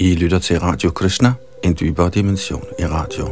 [0.00, 1.32] I lytter til Radio Krishna,
[1.64, 3.26] en dybere dimension i radio.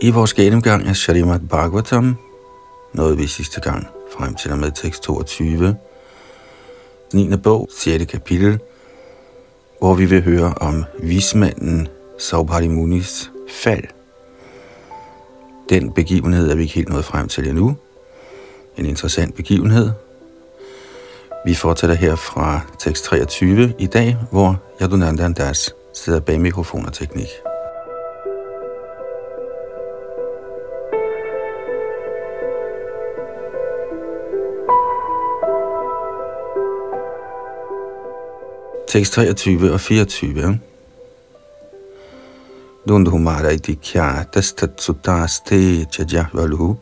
[0.00, 2.16] I vores gennemgang af Srimad Bhagavatam
[2.92, 3.86] nåede vi sidste gang
[4.18, 5.76] frem til og med tekst 22,
[7.14, 7.36] 9.
[7.36, 8.04] bog, 6.
[8.04, 8.58] kapitel,
[9.78, 11.88] hvor vi vil høre om vismanden
[12.18, 13.84] Saubhari Munis fald.
[15.68, 17.76] Den begivenhed er vi ikke helt nået frem til endnu.
[18.76, 19.90] En interessant begivenhed.
[21.46, 26.92] Vi fortsætter her fra tekst 23 i dag, hvor Yadunandan Das sidder bag mikrofon og
[26.92, 27.28] teknik.
[38.94, 40.58] Tekst 23 og 24.
[42.88, 45.56] Dundhumara iti kyatastat sutaste
[45.90, 46.76] chajahvalu.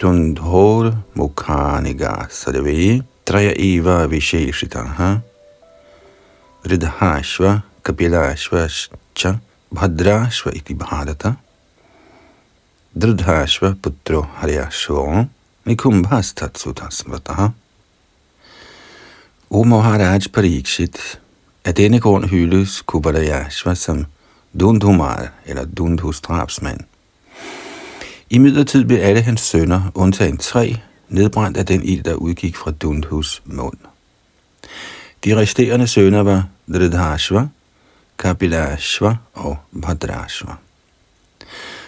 [0.00, 0.88] Dundhor
[1.20, 5.10] mukhaniga sarve traya eva visheshitaha.
[6.64, 8.64] Ridhashva kapilashva
[9.14, 9.34] cha
[9.68, 11.34] bhadrashva iti bharata.
[12.96, 15.28] Dridhashva putro haryashva
[15.66, 17.52] nikumbhastat sutasmrataha.
[19.50, 21.20] O Maharaj Parikshit,
[21.64, 24.06] af denne grund hyldes Kubarayashva som
[24.60, 26.80] Dundhumar eller Dundhus drabsmand.
[28.30, 30.76] I midlertid blev alle hans sønner, undtagen tre,
[31.08, 33.76] nedbrændt af den ild, der udgik fra Dundhus mund.
[35.24, 37.48] De resterende sønner var Dridhashva,
[38.18, 40.52] Kapilashva og Bhadrashva.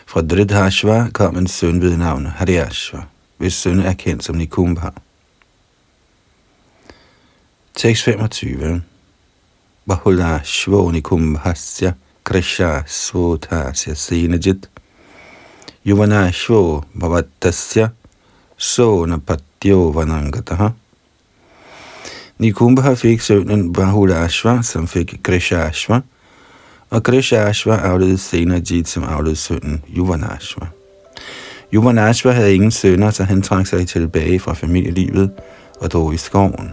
[0.06, 3.02] Fra Dridhashva kom en søn ved navn Haryashva,
[3.36, 4.88] hvis søn er kendt som Nikumbha.
[7.74, 8.82] Tekst 25.
[9.86, 14.68] Bahula Shvonikum Hasya Krisha Svotasya Senajit
[15.84, 17.90] Yuvana Shvo Bhavattasya
[18.56, 20.72] Sona Patyo Vanangataha
[22.38, 26.00] Nikumbha fik sønnen Bahulashva, som fik Krishashva,
[26.90, 30.66] og Krishashva afledte Senajit, som afledte sønnen Yuvanashva.
[31.72, 35.30] Yuvanashva havde ingen sønner, så han trak sig tilbage fra familielivet
[35.80, 36.70] og drog i skoven.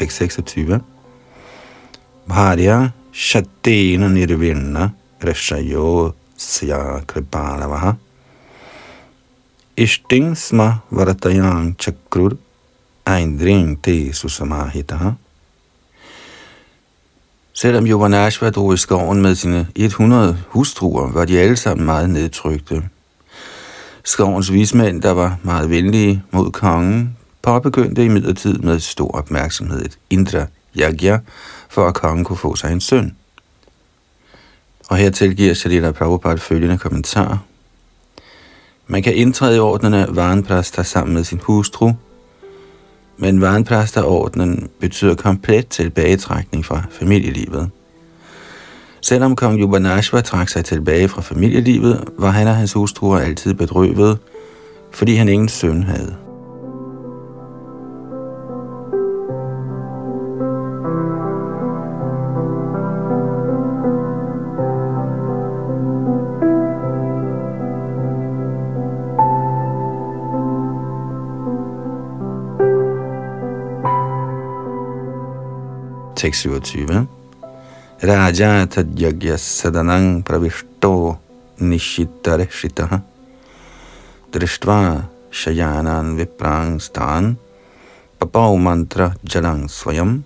[0.00, 0.80] Tekst 26.
[2.28, 4.90] Bharya Shattena Nirvinna
[5.20, 7.96] Rashayo Sya Kripanavaha
[9.76, 12.38] Ishting Sma Varatayang Chakrur
[13.04, 15.16] Aindring Te Susamahitaha
[17.52, 22.82] Selvom Yuvanashva drog i skoven med sine 100 hustruer, var de alle sammen meget nedtrykte.
[24.04, 30.46] Skovens vismænd, der var meget venlige mod kongen, påbegyndte imidlertid med stor opmærksomhed et indre
[30.76, 31.18] yagya,
[31.68, 33.16] for at kongen kunne få sig en søn.
[34.88, 37.42] Og her tilgiver Shalila Prabhupada følgende kommentar.
[38.86, 41.92] Man kan indtræde i ordnerne Varenprasta sammen med sin hustru,
[43.16, 47.70] men Varenprasta-ordnen betyder komplet tilbagetrækning fra familielivet.
[49.00, 54.18] Selvom kong Yubanashva trak sig tilbage fra familielivet, var han og hans hustruer altid bedrøvet,
[54.90, 56.29] fordi han ingen søn havde.
[76.30, 76.94] Tekst 27.
[76.94, 77.06] Eh?
[78.02, 81.18] Raja tadjagya sadanang pravishto
[81.58, 83.02] nishitareshitaha eh?
[84.30, 87.36] drishtva shayanan viprang stan
[88.20, 90.22] babau mantra jalang svayam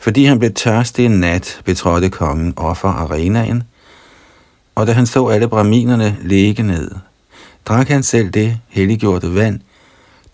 [0.00, 3.62] fordi han blev tørstig en nat, betrådte kongen offer arenaen,
[4.74, 6.90] og da han så alle braminerne ligge ned,
[7.68, 9.60] drak han selv det helliggjorte vand,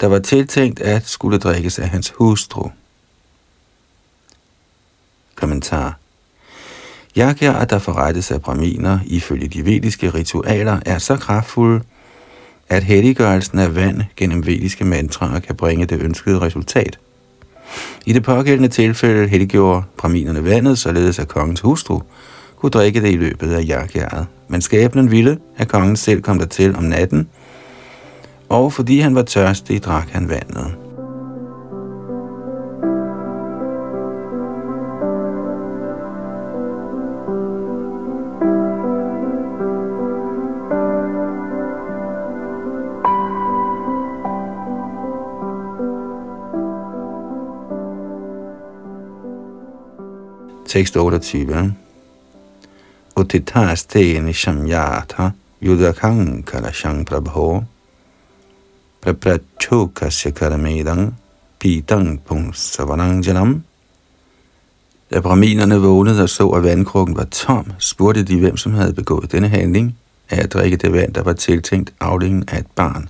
[0.01, 2.71] der var tiltænkt at skulle drikkes af hans hustru.
[5.41, 5.99] Kommentar.
[7.17, 11.81] Yagya, der forrettes af braminer ifølge de vediske ritualer, er så kraftfulde,
[12.69, 16.99] at helliggørelsen af vand gennem vediske mantraer kan bringe det ønskede resultat.
[18.07, 22.01] I det pågældende tilfælde helliggjorde braminerne vandet, således at kongens hustru
[22.57, 24.27] kunne drikke det i løbet af jagjaret.
[24.49, 27.29] Men skæbnen ville, at kongen selv kom dertil om natten,
[28.49, 30.78] og fordi han var tørstig, drak han vandet.
[50.69, 51.75] Tekst 28.
[53.17, 55.33] Utitasteni shamyatha
[55.63, 57.65] yudakang karashang prabho
[59.01, 61.15] praprachokasya karamedang
[61.59, 63.63] pitang punsavanang
[65.11, 69.33] Da braminerne vågnede og så, at vandkrukken var tom, spurgte de, hvem som havde begået
[69.33, 69.97] denne handling
[70.31, 73.09] af at drikke det vand, der var tiltænkt afdelingen af et barn.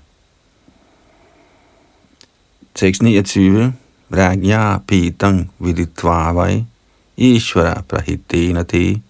[2.75, 3.73] Tekst 29.
[4.13, 6.65] Ragya pitang viditvavai
[7.19, 9.01] Ishvara prahiddena te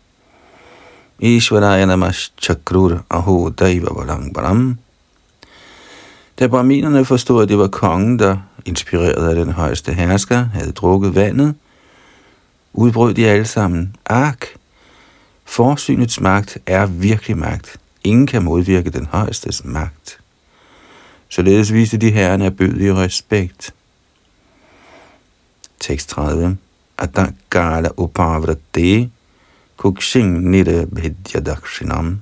[1.20, 4.78] Ishvara namas chakrur aho daiva valangbaram
[6.38, 11.14] Da braminerne forstod, at det var kongen, der, inspireret af den højeste hersker, havde drukket
[11.14, 11.54] vandet,
[12.72, 13.96] udbrød de alle sammen.
[14.06, 14.46] Ak!
[15.44, 17.76] Forsynets magt er virkelig magt.
[18.04, 20.18] Ingen kan modvirke den højestes magt.
[21.28, 23.74] Således viste de herren af i respekt.
[25.80, 26.56] Tekst 30.
[26.98, 29.10] Atakala upavrate
[29.76, 32.18] kukshin nire bhidya dakshinam.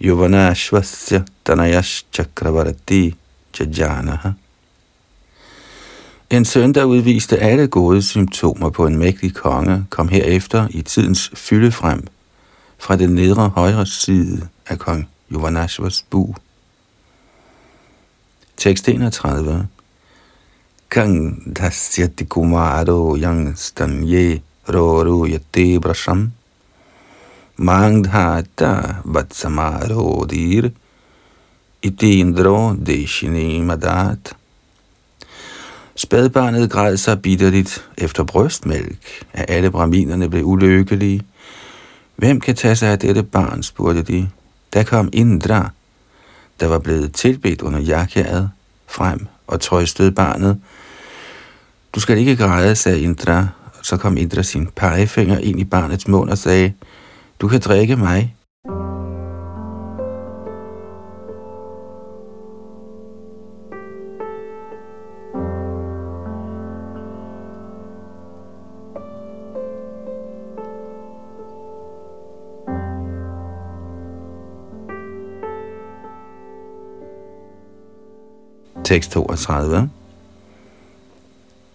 [0.00, 3.14] Yuvanashvasya tanayash chakravarti
[3.58, 4.32] jajanaha.
[6.30, 11.30] En søn, der udviste alle gode symptomer på en mægtig konge, kom herefter i tidens
[11.34, 12.06] fylde frem
[12.78, 16.34] fra den nedre højre side af kong Yuvanashvas bu.
[18.56, 19.68] Tekst 31.
[20.94, 24.38] Kang dasyati kumaro yang stanye
[24.70, 26.30] roru yate brasham
[27.58, 30.22] mangdhata vatsamaro
[31.82, 34.36] itindro deshine madat.
[35.96, 41.22] Spædbarnet græd sig bitterligt efter brystmælk, at alle braminerne blev ulykkelige.
[42.16, 44.28] Hvem kan tage sig af dette barn, spurgte de.
[44.72, 45.70] Der kom Indra,
[46.60, 48.50] der var blevet tilbedt under jakjaget,
[48.86, 50.60] frem og trøstede barnet.
[51.94, 53.48] Du skal ikke græde, sagde Indra.
[53.82, 56.72] Så kom Indra sin pegefinger ind i barnets mund og sagde,
[57.40, 58.36] du kan drikke mig.
[78.84, 79.90] Tekst 32.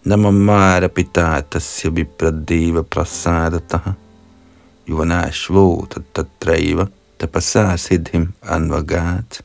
[0.10, 3.94] Namamara pita tasya vipradeva prasadataha
[4.88, 6.90] yuvanashvo tatraiva
[7.20, 9.42] tapasa siddhim anvagat.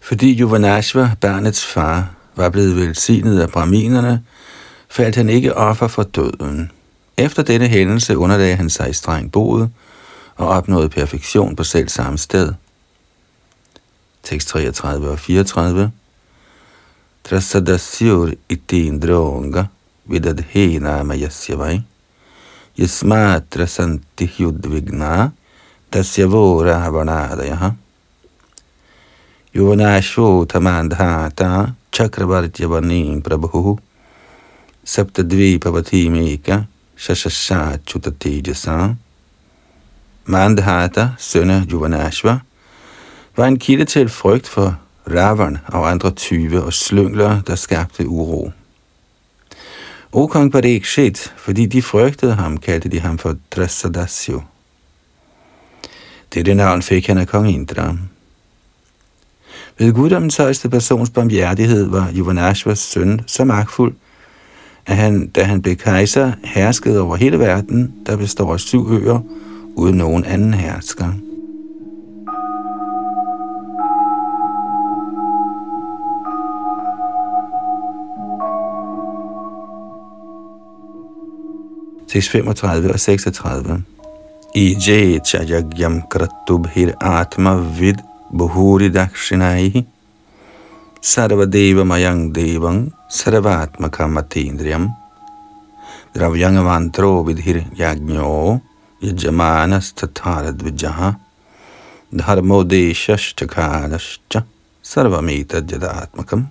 [0.00, 4.24] Fordi Yuvanashva, barnets far, var blevet velsignet af braminerne,
[4.88, 6.70] faldt han ikke offer for døden.
[7.16, 9.70] Efter denne hændelse underlagde han sig i streng boet
[10.36, 12.52] og opnåede perfektion på selv samme sted–
[14.22, 15.92] tekst 33 og 34.
[17.22, 19.68] Trasadasyur iti indronga
[20.10, 21.82] vidadhena mayasyavai
[22.76, 25.30] yasmat trasanti hyudvigna
[25.90, 27.74] tasyavo ravanadayaha
[29.54, 33.78] yuvanashvo tamandhata chakravartyavanim prabhu.
[34.84, 36.66] Saptadvipavatimeka
[36.96, 38.96] shashashachutatejasa
[40.26, 42.38] Mandhata, søn af Juvanashva,
[43.36, 44.78] var en kilde til frygt for
[45.10, 48.52] Ravan og andre tyve og slyngler, der skabte uro.
[50.12, 54.42] O kong var det ikke fordi de frygtede ham, kaldte de ham for Drasadasyo.
[56.34, 57.96] Dette navn fik han af kong Indra.
[59.78, 63.94] Ved guddommens højeste persons barmhjertighed var Yuvanashvas søn så magtfuld,
[64.86, 69.20] at han, da han blev kejser, herskede over hele verden, der består af syv øer,
[69.74, 71.12] uden nogen anden hersker.
[82.12, 83.80] Tekst 35 og 36.
[84.54, 87.96] Ije chayagyam kratubhir atma vid
[88.30, 89.86] buhuri dakshinaihi
[91.00, 94.88] sarvadeva mayang devang sarvatma kamatindriyam.
[96.14, 98.60] Dravyangavantro vidhir yagnyo
[99.00, 101.14] yajamanas tatharadvijaha
[102.12, 104.42] dharmodeshashchakalascha
[104.82, 106.46] sarvamita jadatmakam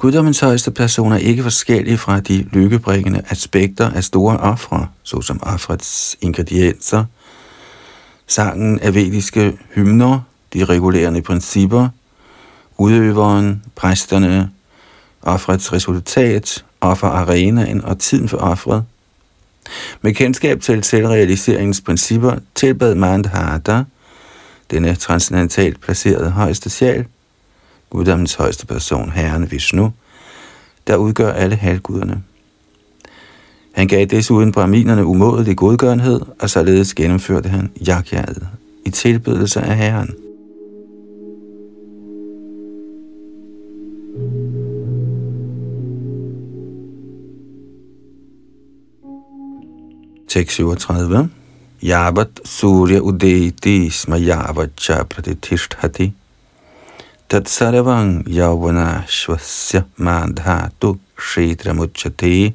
[0.00, 6.16] Guddommens højeste person er ikke forskellige fra de lykkebringende aspekter af store ofre, såsom ofrets
[6.20, 7.04] ingredienser,
[8.26, 10.20] sangen af vediske hymner,
[10.54, 11.88] de regulerende principper,
[12.78, 14.50] udøveren, præsterne,
[15.22, 18.84] ofrets resultat, offerarenaen og tiden for offret.
[20.02, 23.84] Med kendskab til selvrealiseringens principper tilbad Mandhata,
[24.70, 27.06] denne transcendentalt placerede højeste sjæl,
[27.90, 29.92] guddommens højeste person, Herren Vishnu,
[30.86, 32.22] der udgør alle halvguderne.
[33.72, 38.48] Han gav desuden braminerne umådelig godgørenhed, og således gennemførte han jakjaget
[38.86, 40.14] i tilbedelse af Herren.
[50.28, 51.30] Tekst 37.
[51.82, 56.12] Yavat surya udeti smayavat cha pratitishthati
[57.30, 62.54] tat yavana yavanashvasya mandhatu kshetramuchate.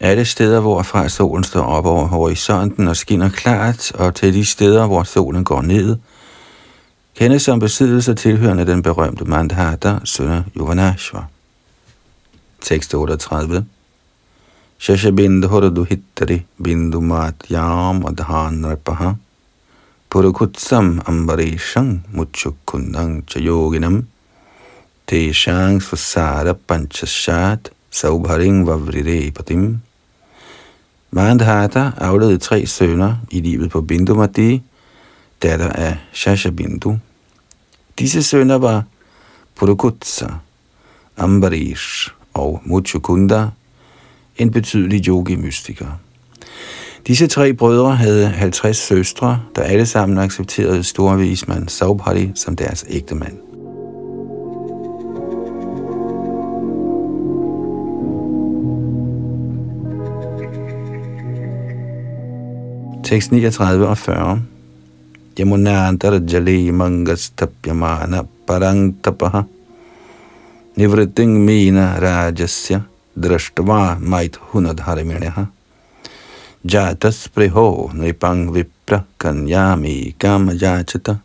[0.00, 4.86] Alle steder, hvorfra solen står op over horisonten og skinner klart, og til de steder,
[4.86, 5.96] hvor solen går ned,
[7.14, 11.24] kendes som besiddelse tilhørende den berømte Mandhata, søn Yuvanashva.
[12.62, 13.66] Tekst 38
[14.78, 19.12] Shashabindhuradu hittari bindu matyam adhanrapaha
[20.10, 24.06] Purukutsam ambarishang muchukundang chayoginam
[25.06, 29.82] Teshang svasara panchashat saubharing vavrire patim
[31.12, 34.62] Mandhata afledede tre sønner i livet på Bindumati,
[35.42, 36.98] datter af Shashabindu.
[37.98, 38.84] Disse sønner var
[39.56, 40.28] Purukutsa,
[41.16, 43.50] Ambarish og Muchukunda,
[44.36, 46.07] en betydelig yogi-mystiker.
[47.06, 53.38] Disse tre brødre havde 50 søstre, der alle sammen accepterede storvismand Saubhari som deres ægtemand.
[63.04, 64.42] Tekst 39 og 40.
[65.38, 69.42] Yamunandar jali mangas tapyamana parang tapaha
[70.76, 72.80] nivriting mina rajasya
[73.14, 75.57] drashtva mait hunadhariminyaha
[76.64, 81.22] jatas priho nipang vipra kanyami kama jachata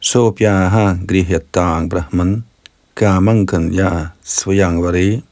[0.00, 2.42] sopyaha grihyatang brahman
[2.94, 5.22] kamang kanya svayang vari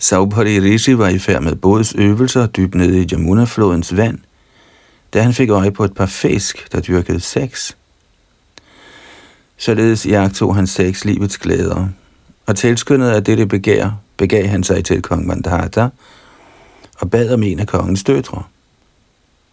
[0.00, 4.18] Saubhari Rishi var i færd med bådets øvelser dybt nede i Jamuna-flodens vand,
[5.14, 7.72] da han fik øje på et par fisk, der dyrkede sex.
[9.56, 11.88] Således jagtog han seks livets glæder,
[12.46, 15.88] og tilskyndet af dette begær, begav han sig til kong Mandhata
[17.00, 18.42] og bad om en af kongens døtre.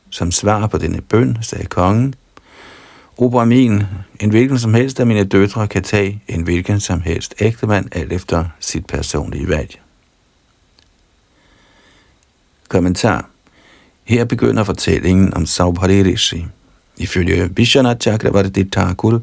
[0.10, 2.16] Som svar på denne bøn sagde kongen,
[3.18, 3.84] O Brahmin,
[4.20, 8.14] en hvilken som helst af mine døtre kan tage en hvilken som helst ægtemand alt
[8.14, 9.80] efter sit personlige valg.
[12.70, 13.30] Kommentar.
[14.04, 16.46] Her begynder fortællingen om Saubhari Rishi.
[16.98, 19.22] Ifølge Vishwanath Chakravarti Thakur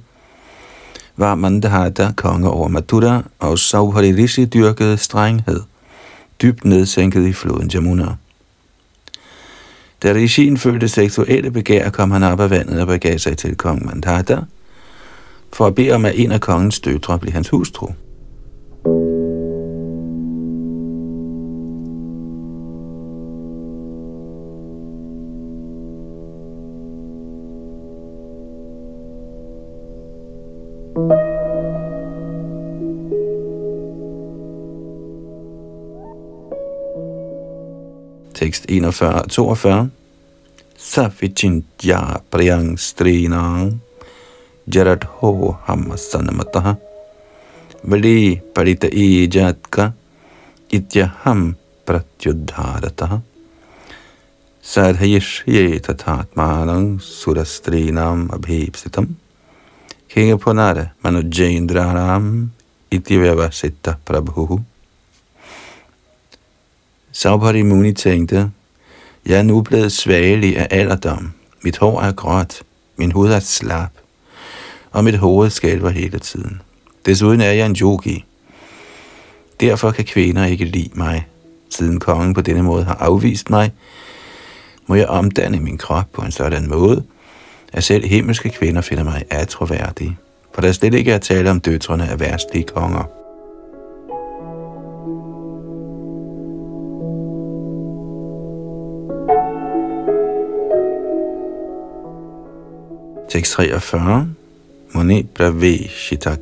[1.16, 5.60] var Mandahata konge over Mathura, og Saubhari Rishi dyrkede strenghed,
[6.44, 8.06] dybt nedsænket i floden Jamuna.
[10.02, 13.86] Da Rishin følte seksuelle begær, kom han op af vandet og begav sig til kong
[13.86, 14.38] Mandata
[15.52, 17.88] for at bede om, at en af kongens døtre blev hans hustru.
[38.80, 39.02] Tekst
[39.38, 39.90] 41-42
[40.74, 43.78] Safichintya priyang strinang
[44.66, 46.76] jarat ho hamasanamataha
[47.84, 49.92] Vali parita ijatka
[50.68, 51.54] ityaham
[51.86, 53.22] pratyudharataha
[54.62, 59.14] Sadhayishye tathatmanang surastrinam abhipsitam
[60.10, 62.50] Kinga punare Manujaindraram
[62.90, 64.60] iti vevasitta Prabhu.
[67.12, 68.50] Saubhari Muni tænkte,
[69.26, 71.32] jeg er nu blevet svagelig af alderdom.
[71.62, 72.62] Mit hår er gråt,
[72.96, 73.90] min hud er slap,
[74.90, 76.62] og mit hoved skælver hele tiden.
[77.06, 78.24] Desuden er jeg en yogi.
[79.60, 81.26] Derfor kan kvinder ikke lide mig.
[81.70, 83.72] Siden kongen på denne måde har afvist mig,
[84.86, 87.04] må jeg omdanne min krop på en sådan måde,
[87.72, 90.16] at selv himmelske kvinder finder mig atroværdig,
[90.54, 93.23] for der slet ikke er tale om døtrene af værstlige konger.
[103.34, 104.28] Tekst 43.
[104.92, 106.36] Muni brave shita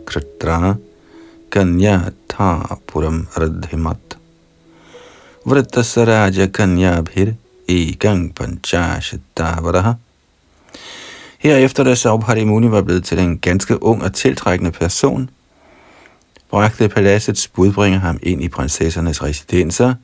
[1.51, 4.17] kanya tha puram radhimat
[5.47, 7.35] vratasaraja kanya bhir
[7.99, 9.95] gang panchashitavaraha
[11.39, 15.31] Herefter, da Saubhari Muni var blevet til en ganske ung og tiltrækkende person,
[16.51, 19.95] bragte paladsets budbringer ham ind i prinsessernes residenser,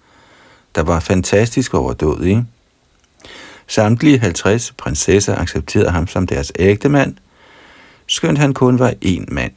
[0.74, 2.46] der var fantastisk overdådige.
[3.68, 7.16] Samtlige 50 prinsesser accepterede ham som deres ægtemand,
[8.06, 9.52] skønt han kun var én mand.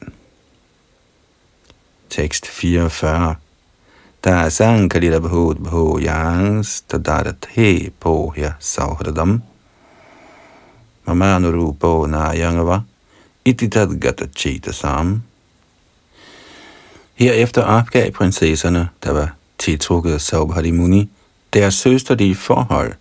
[2.10, 3.34] Tekst 44
[4.22, 9.42] Ta sankalita bhut bhuyangs tadadathe pohya sauhradam.
[11.04, 12.80] Mamanurupo nayangava
[13.44, 15.22] ititad gata chetasam.
[17.14, 21.10] Herefter opgav prinsesserne, der var tiltrukket af Saubhari Muni,
[21.52, 22.94] deres søsterlige forhold,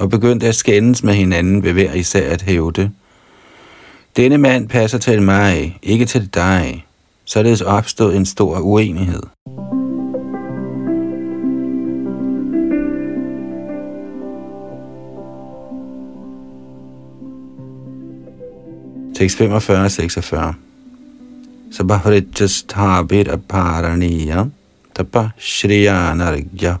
[0.00, 2.90] og begyndte at skændes med hinanden ved hver især at hævde.
[4.16, 6.86] Denne mand passer til mig, ikke til dig.
[7.24, 9.22] Således opstod en stor uenighed.
[19.16, 20.54] Tekst 45-46
[21.70, 24.44] Sabharitjasthabit aparaniya
[24.94, 26.76] tapa shriyanargya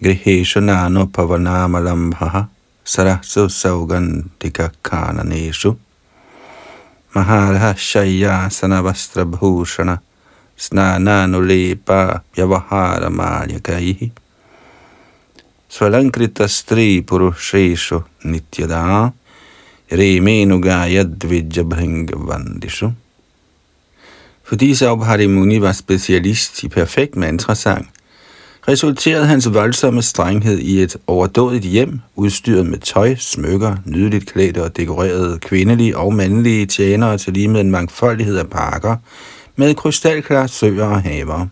[0.00, 2.48] parichadeshu griheshu nano pavanamalambaha
[2.84, 5.76] sarahsu saugantika kananeshu
[7.14, 9.98] maharha shaya sanavastra bhushana
[10.56, 14.12] snananulepa yavahara malyakaihi
[15.68, 19.12] svalankrita stri purusheshu nityada
[19.90, 22.92] Remenugaya Vandishu.
[24.42, 27.86] Fordi Saubhari Muni var specialist i perfekt mantrasang,
[28.68, 34.76] resulterede hans voldsomme strenghed i et overdådigt hjem, udstyret med tøj, smykker, nydeligt klædte og
[34.76, 38.96] dekorerede kvindelige og mandlige tjenere til lige med en mangfoldighed af parker,
[39.56, 41.46] med krystalklare søer og haver.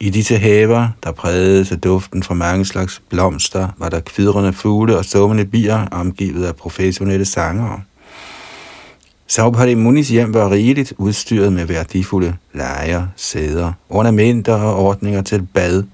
[0.00, 4.98] I disse haver, der prægede sig duften fra mange slags blomster, var der kvidrende fugle
[4.98, 7.80] og summende bier, omgivet af professionelle sangere.
[9.32, 15.84] Saupari Munis hjem var rigeligt udstyret med værdifulde lejer, sæder, ornamenter og ordninger til bad,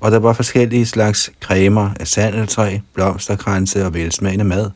[0.00, 4.70] og der var forskellige slags cremer af sandeltræ, blomsterkranse og velsmagende mad.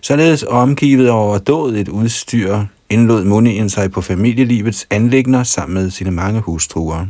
[0.00, 6.10] Således omgivet over død et udstyr, indlod Munien sig på familielivets anlægner sammen med sine
[6.10, 7.06] mange hustruer.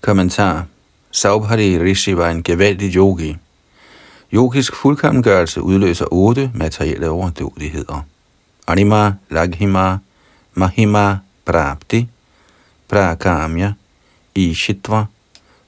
[0.00, 0.66] Kommentar
[1.12, 3.36] Saubhari Rishi var en gevaldig yogi.
[4.32, 8.02] Yogisk fuldkommengørelse udløser otte materielle overdådigheder.
[8.66, 9.98] Anima, Laghima,
[10.54, 12.08] Mahima, Prapti,
[12.88, 13.72] Prakamya,
[14.34, 15.04] Ishitva,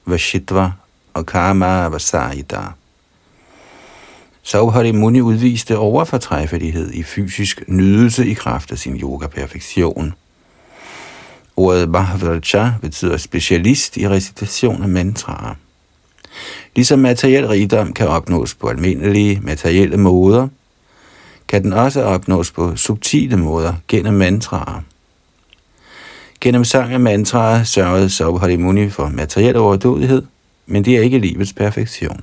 [0.05, 0.71] Vashitva
[1.13, 2.61] og Karma Vasayita.
[4.43, 10.13] Sauhari Muni udviste overfortræffelighed i fysisk nydelse i kraft af sin yoga-perfektion–
[11.55, 15.55] Ordet Mahavraja betyder specialist i recitation af mantraer.
[16.75, 20.47] Ligesom materiel rigdom kan opnås på almindelige materielle måder,
[21.47, 24.81] kan den også opnås på subtile måder gennem mantraer.
[26.41, 30.23] Gennem sang af mantraer sørgede Saubhari Muni for materiel overdådighed,
[30.65, 32.21] men det er ikke livets perfektion.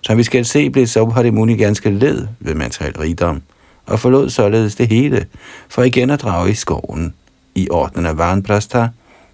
[0.00, 3.42] Som vi skal se, blev Saubhari Muni ganske led ved materiel rigdom,
[3.86, 5.26] og forlod således det hele,
[5.68, 7.14] for igen at drage i skoven
[7.54, 8.86] i ordnen af Vanprastha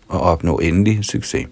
[0.09, 1.47] og opnå endelig succes.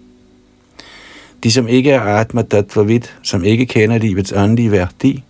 [1.45, 5.23] De, som ikke er Atma Tattvavid, som ikke kender livets åndelige værdi,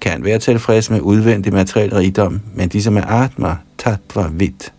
[0.00, 4.70] kan være tilfreds med udvendig materiel rigdom, men de, som er Atma Tattvavid,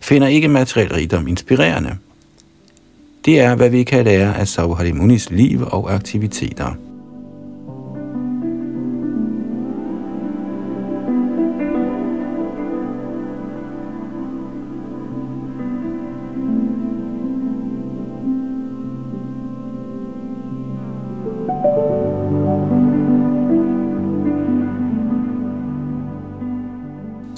[0.00, 1.96] finder ikke materiel rigdom inspirerende.
[3.24, 6.74] Det er, hvad vi kan lære af Sauharimunis liv og aktiviteter.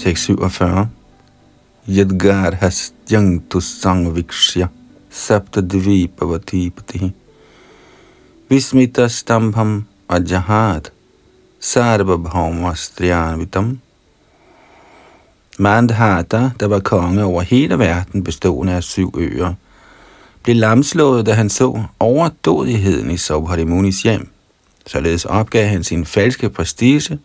[0.09, 0.89] Tekst 47.
[1.87, 4.67] Yadgar hastyang tu sangvikshya
[5.09, 6.71] sapta dvipavati
[8.49, 10.91] Vismita stambham ajahat
[11.59, 13.79] sarvabhaumastrianvitam
[15.59, 19.53] Mandhata, der var konge over hele verden bestående af syv øer,
[20.43, 24.29] blev lamslået, da han så overdådigheden i Sobharimunis hjem.
[24.87, 27.19] Således opgav han sin falske prestige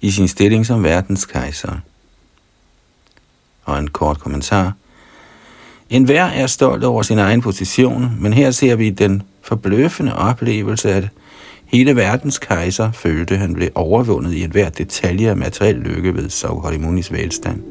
[0.00, 1.80] i sin stilling som verdens kejser
[3.64, 4.72] og en kort kommentar.
[5.90, 10.92] En hver er stolt over sin egen position, men her ser vi den forbløffende oplevelse,
[10.92, 11.08] at
[11.66, 16.30] hele verdens kejser følte, at han blev overvundet i enhver detalje af materiel lykke ved
[16.30, 17.62] Sauharimunis velstand.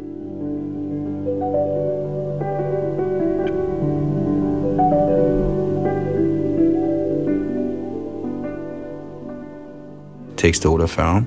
[10.38, 11.25] Tekst 48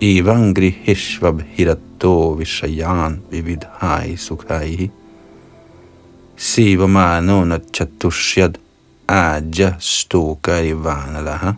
[0.00, 4.90] Evan griheshvab hirato vishayan vividhai sukhai
[6.36, 8.58] Sivamano na chatushyad
[9.08, 11.52] aja stokari vanalaha.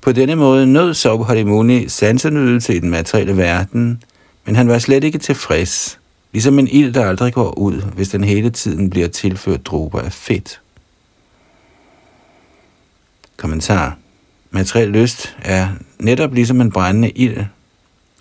[0.00, 4.02] På denne måde nød Saubhari Muni sansenydelse i den materielle verden,
[4.44, 5.98] men han var slet ikke tilfreds.
[6.32, 10.12] Ligesom en ild, der aldrig går ud, hvis den hele tiden bliver tilført dråber af
[10.12, 10.60] fedt.
[13.36, 13.99] Kommentar.
[14.50, 17.44] Materiel lyst er netop ligesom en brændende ild.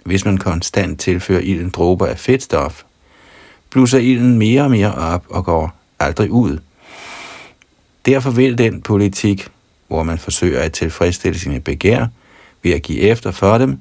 [0.06, 2.84] Hvis man konstant tilfører ilden dråber af fedtstof,
[3.70, 6.58] blusser ilden mere og mere op og går aldrig ud.
[8.06, 9.48] Derfor vil den politik,
[9.88, 12.08] hvor man forsøger at tilfredsstille sine begær
[12.64, 13.80] ved at give efter for dem,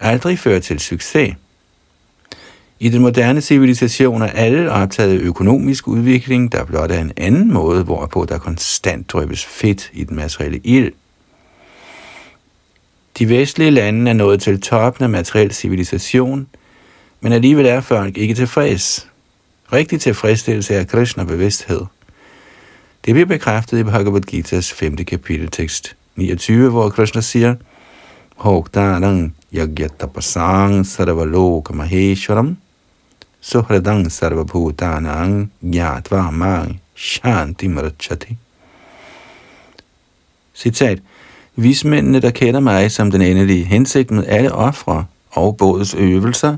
[0.00, 1.34] aldrig føre til succes.
[2.80, 7.84] I den moderne civilisation er alle optaget økonomisk udvikling, der blot er en anden måde,
[7.84, 10.92] hvorpå der konstant drøbes fedt i den materielle ild.
[13.18, 16.46] De vestlige lande er nået til toppen af materiel civilisation,
[17.20, 19.08] men alligevel er folk ikke tilfreds.
[19.72, 21.80] Rigtig tilfredsstillelse er Krishna-bevidsthed.
[23.04, 24.96] Det bliver bekræftet i Bhagavad Gita's 5.
[24.96, 27.54] kapitel tekst 29, hvor Krishna siger,
[28.36, 32.56] Hogdarang yagyatapasang sarvaloka maheshwaram
[33.40, 38.36] suhradang sarvabhutanang gyatva mang shanti marachati.
[40.54, 40.98] Citat.
[41.60, 46.56] Vismændene, der kender mig som den endelige hensigt med alle ofre og bådets øvelser,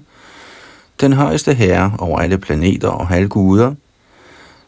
[1.01, 3.75] den højeste herre over alle planeter og halvguder,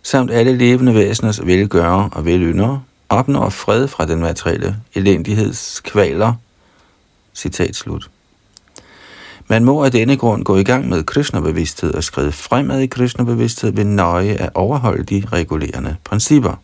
[0.02, 6.34] samt alle levende væseners velgører og velynder, opnår fred fra den materielle elendighedskvaler.
[7.34, 8.10] Citat slut.
[9.48, 13.72] Man må af denne grund gå i gang med Krishna-bevidsthed og skride fremad i Krishna-bevidsthed
[13.72, 16.54] ved nøje at overholde de regulerende principper.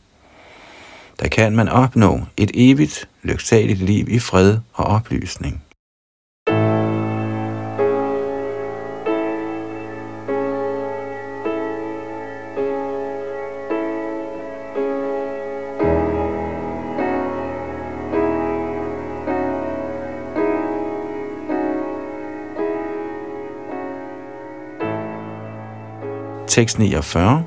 [1.21, 5.63] Der kan man opnå et evigt, lyksaligt liv i fred og oplysning.
[26.59, 27.45] tekst 49.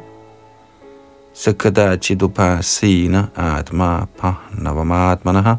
[1.41, 5.57] Sakadachidupasina atma pahnavamatmanaha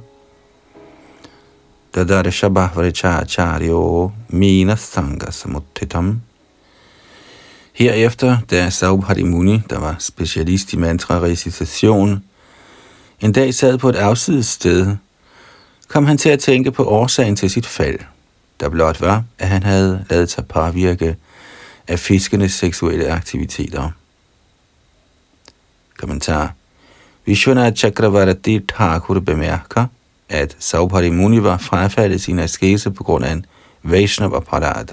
[1.94, 6.20] Dadarshabhavrichacharyo mina sanga samuttitam.
[7.72, 12.24] Herefter, da Saubhari Muni, der var specialist i mantra-recitation,
[13.20, 14.96] en dag sad på et afsides sted,
[15.88, 17.98] kom han til at tænke på årsagen til sit fald,
[18.60, 21.16] der blot var, at han havde lavet sig påvirke
[21.88, 23.90] af fiskernes seksuelle aktiviteter.
[26.02, 26.54] Kommentar.
[27.26, 29.86] Vishwanath Chakravarti Thakur bemærker,
[30.28, 33.46] at Saubhari Muni var frafaldet sin askese på grund af en
[33.82, 34.86] Vaishnav Aparad.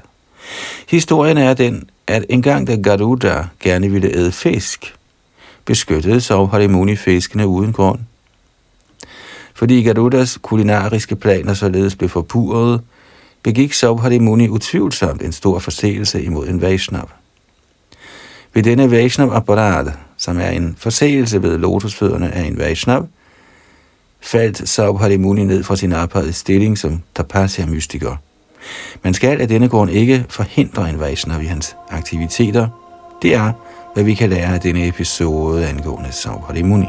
[0.90, 4.96] Historien er den, at engang da Garuda gerne ville æde fisk,
[5.66, 8.00] beskyttede Saubhari Muni fiskene uden grund.
[9.54, 12.82] Fordi Garudas kulinariske planer således blev forpurret,
[13.44, 17.10] begik Saubhari Muni utvivlsomt en stor forseelse imod en Vaishnav.
[18.54, 23.08] Ved denne Vaishnav apparat, som er en forseelse ved lotusfødderne af en Vaishnav,
[24.22, 28.16] faldt Saubhari Muni ned fra sin arbejdede stilling som tapasya-mystiker.
[29.04, 32.68] Man skal af denne grund ikke forhindre en Vaishnav i hans aktiviteter.
[33.22, 33.52] Det er,
[33.94, 36.88] hvad vi kan lære af denne episode angående Saubhari Muni.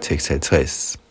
[0.00, 1.05] Tekst 50.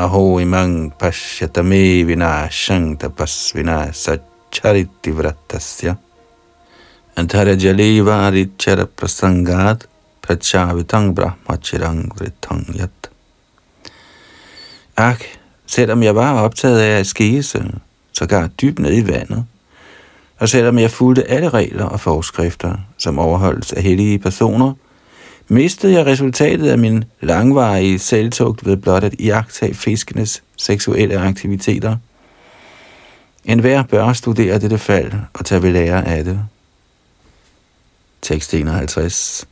[0.00, 5.92] Aho imang pashyatame vinashang tapasvina sachariti vratasya.
[7.16, 9.84] Antara jali arichara prasangat
[10.22, 13.10] prachavitang brahmachirang vritang yat.
[14.96, 15.20] Ak,
[15.66, 17.60] selvom jeg var optaget af at skise,
[18.12, 19.44] sågar dybt ned i vandet,
[20.38, 24.72] og selvom jeg fulgte alle regler og forskrifter, som overholdes af hellige personer,
[25.50, 31.96] mistede jeg resultatet af min langvarige selvtugt ved blot at iagtage fiskenes seksuelle aktiviteter.
[33.44, 36.40] En hver bør studere dette fald og tage ved lære af det.
[38.22, 39.48] Tekst 51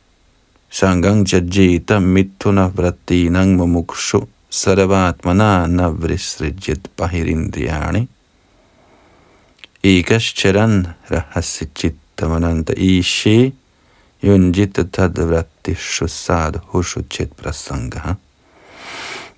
[0.69, 8.07] Sangang jajeta mittuna vratinang mumukshu sarvatmana navrisrijit bahirindriyani
[9.83, 10.45] Ekash
[11.11, 13.53] rahasichittamananta ishi
[14.23, 14.83] Yunjita
[15.69, 18.15] tadvrati shusad hushuchit prasanga.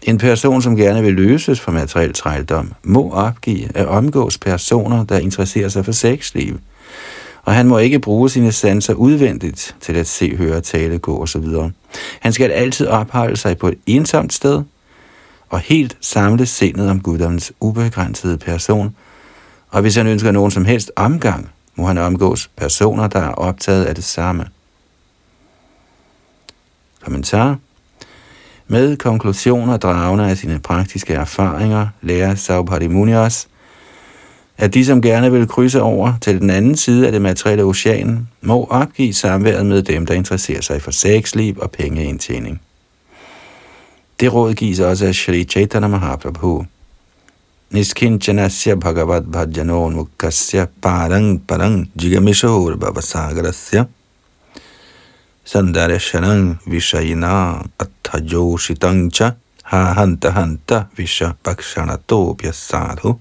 [0.03, 5.19] En person, som gerne vil løses fra materiel trældom, må opgive at omgås personer, der
[5.19, 6.59] interesserer sig for sexliv.
[7.43, 11.45] Og han må ikke bruge sine sanser udvendigt til at se, høre, tale, gå osv.
[12.19, 14.63] Han skal altid opholde sig på et ensomt sted
[15.49, 18.95] og helt samle sindet om guddommens ubegrænsede person.
[19.69, 23.85] Og hvis han ønsker nogen som helst omgang, må han omgås personer, der er optaget
[23.85, 24.45] af det samme.
[27.03, 27.57] Kommentar.
[28.67, 33.47] Med konklusioner dragende af sine praktiske erfaringer lærer Saubhari Muni os,
[34.57, 38.27] at de, som gerne vil krydse over til den anden side af det materielle ocean,
[38.41, 42.61] må opgive samværet med dem, der interesserer sig for sexliv og pengeindtjening.
[44.19, 46.65] Det råd gives også af Sri Chaitanya Mahaprabhu.
[47.71, 53.85] Niskinjanasya bhagavad bhajano mukasya parang parang jigamishor bhavasagarasya
[55.43, 59.31] sandareshanang vishayina atthajoshitam cha
[59.63, 63.19] ha hanta hanta visha bhakshanatobhya sadhu.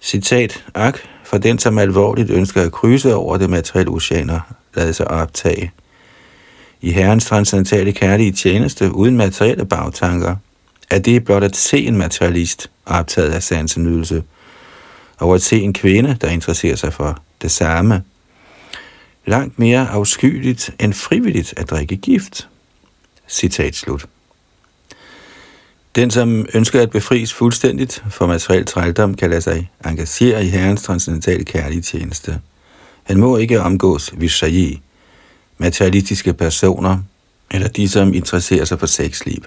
[0.00, 4.40] Citat, ak, for den, som alvorligt ønsker at krydse over det materielle oceaner,
[4.74, 5.72] lade sig optage.
[6.80, 10.36] I Herrens transcendentale kærlige tjeneste uden materielle bagtanker,
[10.90, 14.22] er det blot at se en materialist optaget af sansenydelse,
[15.18, 18.02] og at se en kvinde, der interesserer sig for det samme,
[19.30, 22.48] langt mere afskyeligt end frivilligt at drikke gift.
[23.28, 24.06] Citat slut.
[25.94, 30.82] Den, som ønsker at befries fuldstændigt for materiel trældom, kan lade sig engagere i Herrens
[30.82, 32.40] transcendentale kærlige tjeneste.
[33.02, 34.80] Han må ikke omgås vishayi,
[35.58, 36.98] materialistiske personer,
[37.50, 39.44] eller de, som interesserer sig for sexliv.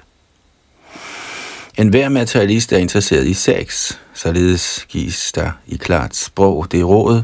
[1.78, 7.24] En hver materialist er interesseret i sex, således gives der i klart sprog det råd,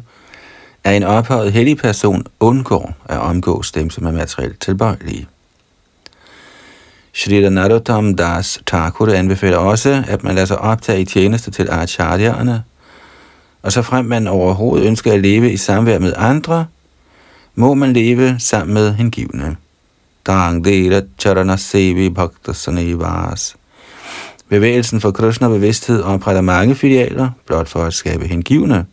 [0.83, 5.27] at en ophøjet hellig person undgår at omgås dem, som er materielt tilbøjelige.
[7.13, 12.63] Shri Narottam Das Thakur anbefaler også, at man lader sig optage i tjeneste til acharyerne,
[13.61, 16.65] og så frem man overhovedet ønsker at leve i samvær med andre,
[17.55, 19.55] må man leve sammen med hengivne.
[20.27, 22.53] Dang Dera Charana Sevi Bhakta
[24.49, 28.85] Bevægelsen for Krishna bevidsthed opretter mange filialer, blot for at skabe hengivne,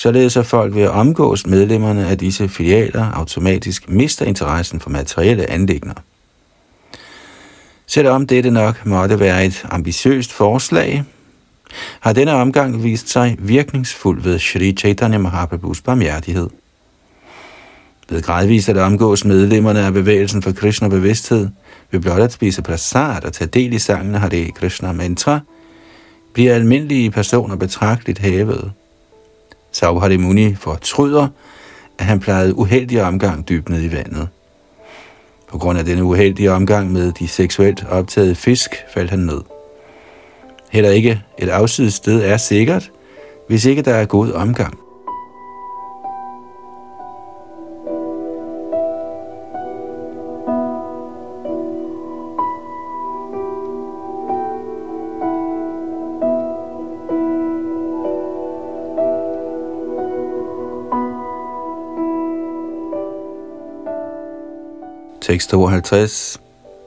[0.00, 5.50] således at folk ved at omgås medlemmerne af disse filialer automatisk mister interessen for materielle
[5.50, 5.94] anlægner.
[7.86, 11.04] Selvom dette nok måtte være et ambitiøst forslag,
[12.00, 16.50] har denne omgang vist sig virkningsfuld ved Sri Chaitanya Mahaprabhus barmhjertighed.
[18.08, 21.48] Ved gradvist at omgås medlemmerne af bevægelsen for Krishna bevidsthed,
[21.90, 25.40] ved blot at spise prasad og tage del i sangene Hare Krishna mantra,
[26.32, 28.72] bliver almindelige personer betragteligt hævet.
[29.72, 31.28] Sauhari Muni fortryder,
[31.98, 34.28] at han plejede uheldig omgang dybt ned i vandet.
[35.48, 39.40] På grund af denne uheldige omgang med de seksuelt optagede fisk faldt han ned.
[40.70, 42.90] Heller ikke et afsides sted er sikkert,
[43.48, 44.78] hvis ikke der er god omgang.
[65.40, 66.38] Tekst 52.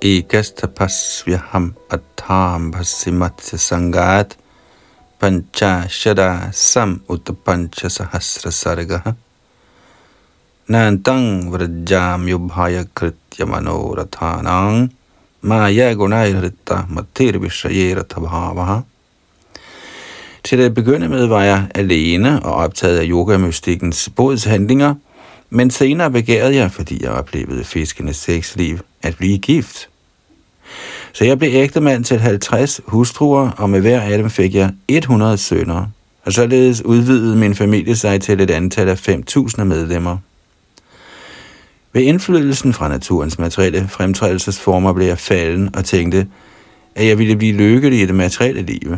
[0.01, 4.37] Ekastapasvyaham atham bhasimatya sangat
[5.17, 9.15] pancha shada sam utapancha sahasra sargaha
[10.69, 14.93] nantang vrajam yubhaya kritya manorathanang
[15.41, 18.85] maya gunairita matir vishayerata bhavaha
[20.43, 24.93] Til at begynde med var jeg alene og optaget af yogamystikkens bodshandlinger–
[25.53, 29.89] men senere begærede jeg, fordi jeg oplevede fiskenes sexliv, at blive gift.
[31.13, 35.37] Så jeg blev ægtemand til 50 hustruer, og med hver af dem fik jeg 100
[35.37, 35.85] sønner.
[36.25, 40.17] Og således udvidede min familie sig til et antal af 5.000 medlemmer.
[41.93, 46.27] Ved indflydelsen fra naturens materielle fremtrædelsesformer blev jeg falden og tænkte,
[46.95, 48.97] at jeg ville blive lykkelig i det materielle liv.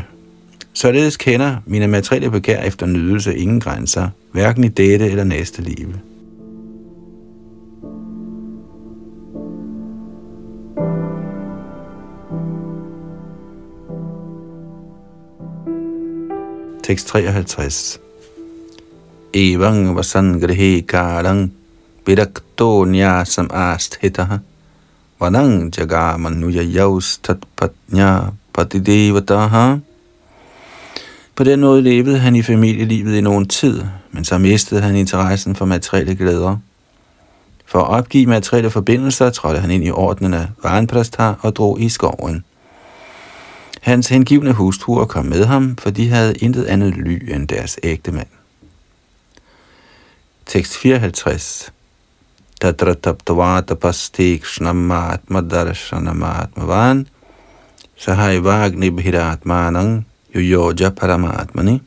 [0.74, 5.94] Således kender mine materielle begær efter nydelse ingen grænser, hverken i dette eller næste liv.
[16.86, 17.98] Tekst 53.
[19.34, 21.50] Evang vasangrihi karang
[22.06, 24.38] virakto nyasam asthitaha
[25.18, 29.78] vanang jagamanuya yaus tatpatnya patidevataha.
[31.36, 35.56] På den måde levede han i familielivet i nogen tid, men så mistede han interessen
[35.56, 36.58] for materielle glæder.
[37.66, 41.90] For at opgive materielle forbindelser trådte han ind i ordenen af Varenprasthar og drog i
[41.90, 42.44] skoven.
[43.86, 48.12] Hans hengivne hustruer kom med ham, for de havde intet andet ly end deres ægte
[48.12, 48.28] mand.
[50.46, 51.72] Tekst 54
[52.62, 57.08] Tatra taptavata pastik shnamatma darshanamaatmavan
[57.98, 61.82] sahai vagni bhiratmanang yuyoja paramatmani.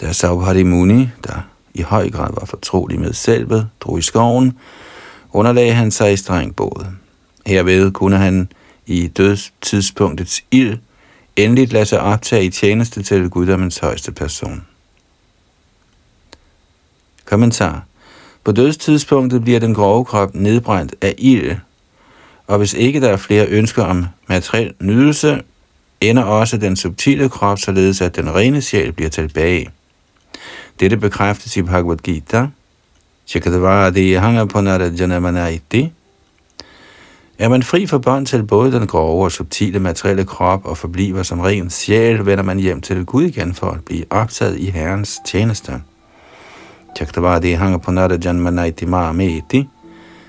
[0.00, 4.58] Da Saubhari Muni, der i høj grad var fortrolig med selvet, drog i skoven,
[5.32, 6.86] underlagde han sig i streng båd.
[7.46, 8.48] Herved kunne han
[8.88, 10.78] i dødstidspunktets ild
[11.36, 14.64] endeligt lade sig optage i tjeneste til guddommens højeste person.
[17.24, 17.84] Kommentar.
[18.44, 21.56] På dødstidspunktet bliver den grove krop nedbrændt af ild,
[22.46, 25.42] og hvis ikke der er flere ønsker om materiel nydelse,
[26.00, 29.70] ender også den subtile krop således, at den rene sjæl bliver tilbage.
[30.80, 32.46] Dette bekræftes i Bhagavad Gita.
[33.26, 35.92] Chakadavadi hanga på Narajanamanayati.
[37.38, 41.22] Er man fri for bånd til både den grove og subtile materielle krop og forbliver
[41.22, 45.18] som ren sjæl, vender man hjem til Gud igen for at blive optaget i Herrens
[45.26, 45.72] tjeneste.
[46.96, 49.68] Chaktavadi hanger på Narajanmanayati Mahameti.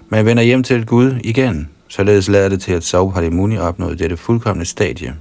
[0.10, 4.66] Man vender hjem til Gud igen, således lader det til, at Sauharimuni opnåede dette fuldkommende
[4.66, 5.16] stadie.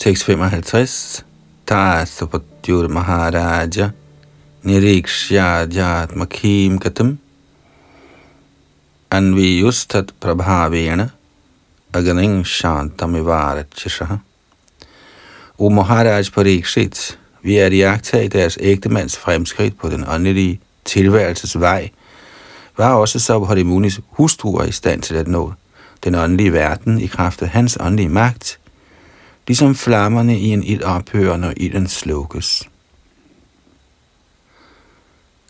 [0.00, 1.24] Tekst 55.
[1.66, 3.90] Tasapatyur Maharaja.
[4.62, 7.18] Nirikshya Jatmakim Katam
[9.10, 11.10] Anviyustat Prabhavena.
[11.92, 14.16] Aganing Shantamivaratshishaha
[15.58, 17.66] O Maharaj Parikshit, vi er
[18.22, 21.90] i deres ægtemands fremskridt på den åndelige tilværelses vej,
[22.76, 25.52] var også Sabharimunis hustruer i stand til at nå
[26.04, 28.59] den åndelige verden i kraft af hans åndelige magt,
[29.50, 32.68] ligesom flammerne i en ild ophører, når ilden slukkes.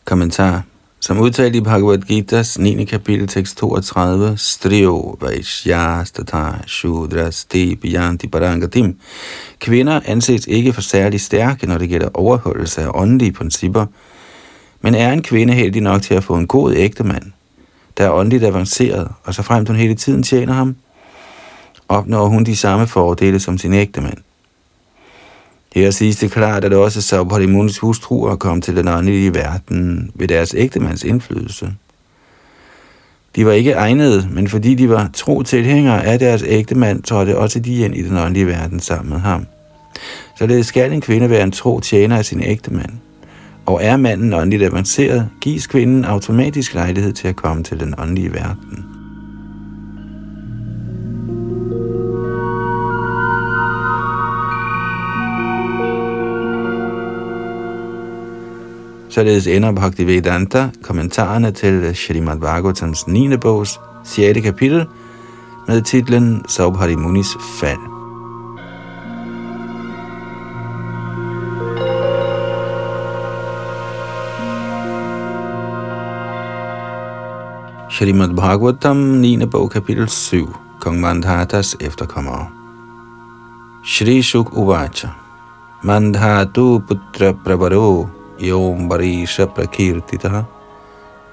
[0.04, 0.62] Kommentar
[1.00, 2.84] som udtalt i Bhagavad Gita's 9.
[2.84, 8.98] kapitel tekst 32, Strio Vaishyastata Shudras Debiyanti Parangatim.
[9.58, 13.86] Kvinder anses ikke for særlig stærke, når det gælder overholdelse af åndelige principper,
[14.80, 17.32] men er en kvinde heldig nok til at få en god ægtemand,
[17.98, 20.76] der er åndeligt avanceret, og så frem hun hele tiden tjener ham,
[21.90, 24.18] opnår hun de samme fordele som sin ægtemand.
[25.74, 30.54] Her siges det klart, at også Saubharimunis hustruer kom til den åndelige verden ved deres
[30.58, 31.72] ægtemands indflydelse.
[33.36, 37.60] De var ikke egnede, men fordi de var tro tilhængere af deres ægtemand, trådte også
[37.60, 39.46] de ind i den åndelige verden sammen med ham.
[40.38, 42.90] Således skal en kvinde være en tro tjener af sin ægtemand.
[43.66, 48.32] Og er manden åndeligt avanceret, gives kvinden automatisk lejlighed til at komme til den åndelige
[48.32, 48.89] verden.
[59.10, 63.36] Således ender Bhaktivedanta kommentarerne til Srimad Bhagavatams 9.
[63.36, 64.40] bogs 6.
[64.42, 64.86] kapitel
[65.68, 67.26] med titlen Saubhari Munis
[67.60, 67.78] fald.
[77.90, 79.46] Srimad Bhagavatam 9.
[79.46, 80.46] bog kapitel 7
[80.80, 82.46] Kong Mandhatas efterkommere
[83.84, 85.08] Shri Shuk Uvacha
[85.82, 90.46] Mandhatu Putra Pravaro Yom Barisha Prakirtita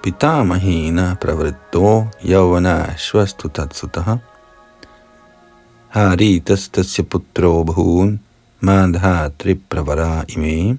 [0.01, 4.19] Pitamahina Pravritto Yavanashvastu Tatsutaha
[5.95, 8.19] Haritas Tasya Putro Bhun
[8.61, 10.77] Madhatri Pravara Ime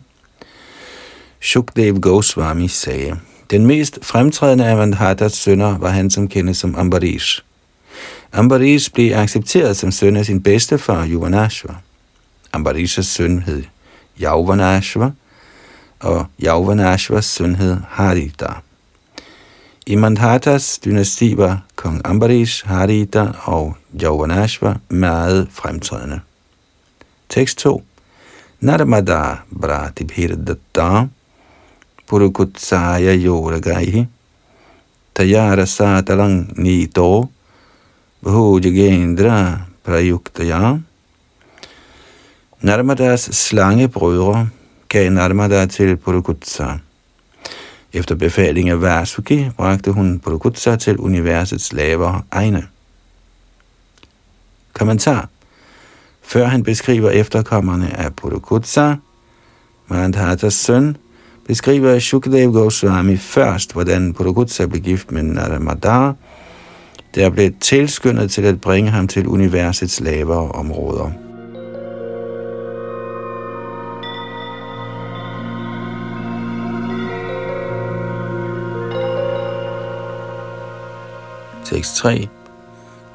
[1.40, 3.16] Shukdev Goswami sagde,
[3.50, 7.42] den mest fremtrædende af Vandhatas sønner var han, som kendes som Ambarish.
[8.32, 11.74] Ambarish blev accepteret som søn af sin bedstefar, Yuvanashva.
[12.52, 13.62] Ambarishas søn hed
[14.22, 15.10] Yavanashva,
[16.00, 18.46] og Yauvanashvas søn hed Harita.
[19.86, 26.20] I Mandhatas dynasti var kong Ambarish, Harita og Yauvanashva meget fremtrædende.
[27.28, 27.82] Tekst 2.
[28.60, 31.08] Narmada Bratibhirdatta
[32.06, 34.06] Purukutsaya Yoragaihi
[35.14, 37.28] Tayara Satalang Nito
[38.22, 40.78] Bhujagendra Prayuktaya
[42.62, 44.48] Narmadas slangebrødre
[44.88, 46.64] gav Narmada til Purukutsa.
[47.92, 52.66] Efter befaling af Vasuki bragte hun Purukutsa til universets lavere egne.
[54.72, 55.28] Kommentar
[56.22, 58.94] Før han beskriver efterkommerne af Purukutsa,
[59.88, 60.96] Mandhatas søn,
[61.46, 66.12] beskriver Shukadev Goswami først, hvordan Purukutsa blev gift med Narmada,
[67.14, 71.27] der blev tilskyndet til at bringe ham til universets lavere områder.
[81.68, 82.28] Tekst 3.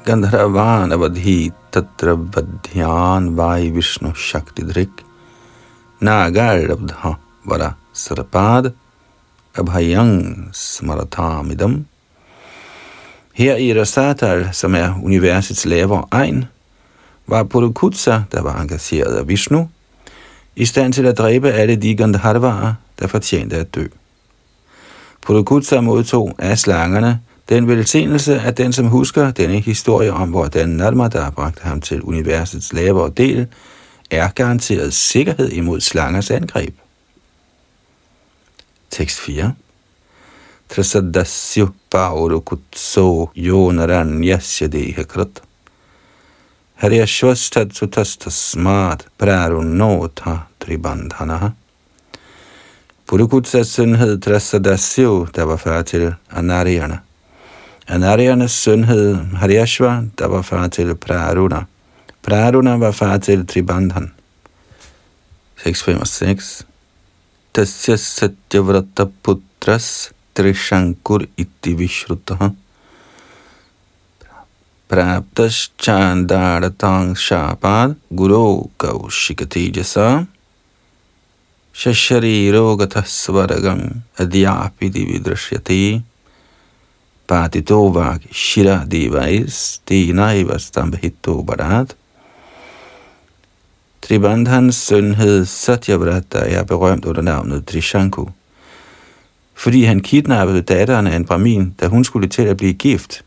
[0.06, 5.02] Gandharavan avadhi tatra vadhyan vai Vishnu shakti drik
[6.00, 8.72] Nagarabdha vara sarpad
[9.58, 11.84] abhayang smaratamidam.
[13.34, 16.44] Her i Rasatal, som er universets lavere egen,
[17.26, 19.68] var Purukutsa, der var engageret af Vishnu,
[20.56, 23.86] i stand til at dræbe alle de Gandharvarer, der fortjente at dø.
[25.22, 31.30] Purukutsa modtog af slangerne den velsignelse, at den, som husker denne historie om, hvordan Narmada
[31.30, 33.46] bragte ham til universets lavere del,
[34.10, 36.74] er garanteret sikkerhed imod slangers angreb.
[38.90, 39.54] Tekst 4
[40.68, 45.42] Trasadasyo paurukutso yonaranyasya dehakrat
[46.74, 51.48] Haryashvastad sutastasmat prarunota tribandhanaha
[53.06, 56.98] Purukutsas søn hed Trasadasyo, der var far til Anariana.
[57.86, 61.66] Anarianes søn hed Haryashva, der var far til Praruna.
[62.22, 64.12] Praruna var far til Tribandhan.
[65.64, 66.64] 6.5.6
[67.52, 72.50] Tasya Satyavrata Putras Trishankur iti Vishrutaha
[74.88, 80.26] Praptas Chandaratang Shapad Guru Kaushikatijasa
[81.72, 86.02] Shashariro Gatasvaragam Adyapi Vidrashyati
[87.26, 87.92] Patito
[88.32, 91.96] Shira Devais Dina Stambhito Barat
[94.02, 98.28] Tribandhans søn hed Satyavrata, der er berømt under navnet Trishanku,
[99.54, 103.24] fordi han kidnappede datteren af en brahmin, da hun skulle til at blive gift.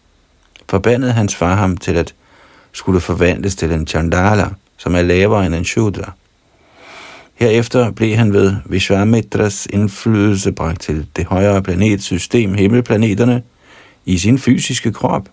[0.69, 2.13] Forbandede hans far ham til at
[2.71, 6.11] skulle forvandles til en chandala, som er lavere end en shudra.
[7.35, 13.43] Herefter blev han ved Vishwamitras indflydelse bragt til det højere planetsystem, himmelplaneterne,
[14.07, 15.29] i sin fysiske krop.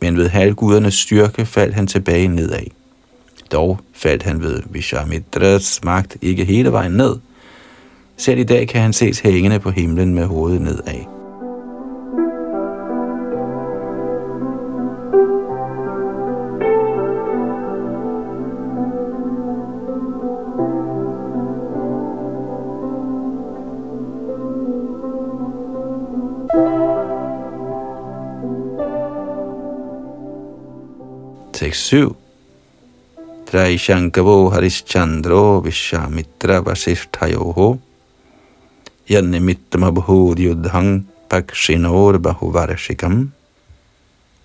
[0.00, 2.66] Men ved halvgudernes styrke faldt han tilbage nedad.
[3.52, 7.16] Dog faldt han ved Vishamitras magt ikke hele vejen ned.
[8.16, 11.21] Selv i dag kan han ses hængende på himlen med hovedet nedad.
[31.72, 32.14] Tekst 7
[33.46, 37.78] Traishankavo Harishchandro Vishamitra Vasishthayoho
[39.08, 39.90] Yannimittama
[40.36, 43.32] Yudhang Pakshinor Bahuvarashikam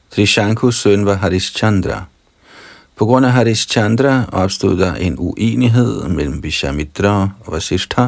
[0.10, 2.06] Trishankus søn var Harishchandra.
[2.96, 8.08] På grund af Harishchandra opstod der en uenighed mellem Vishamitra og Vasishtha,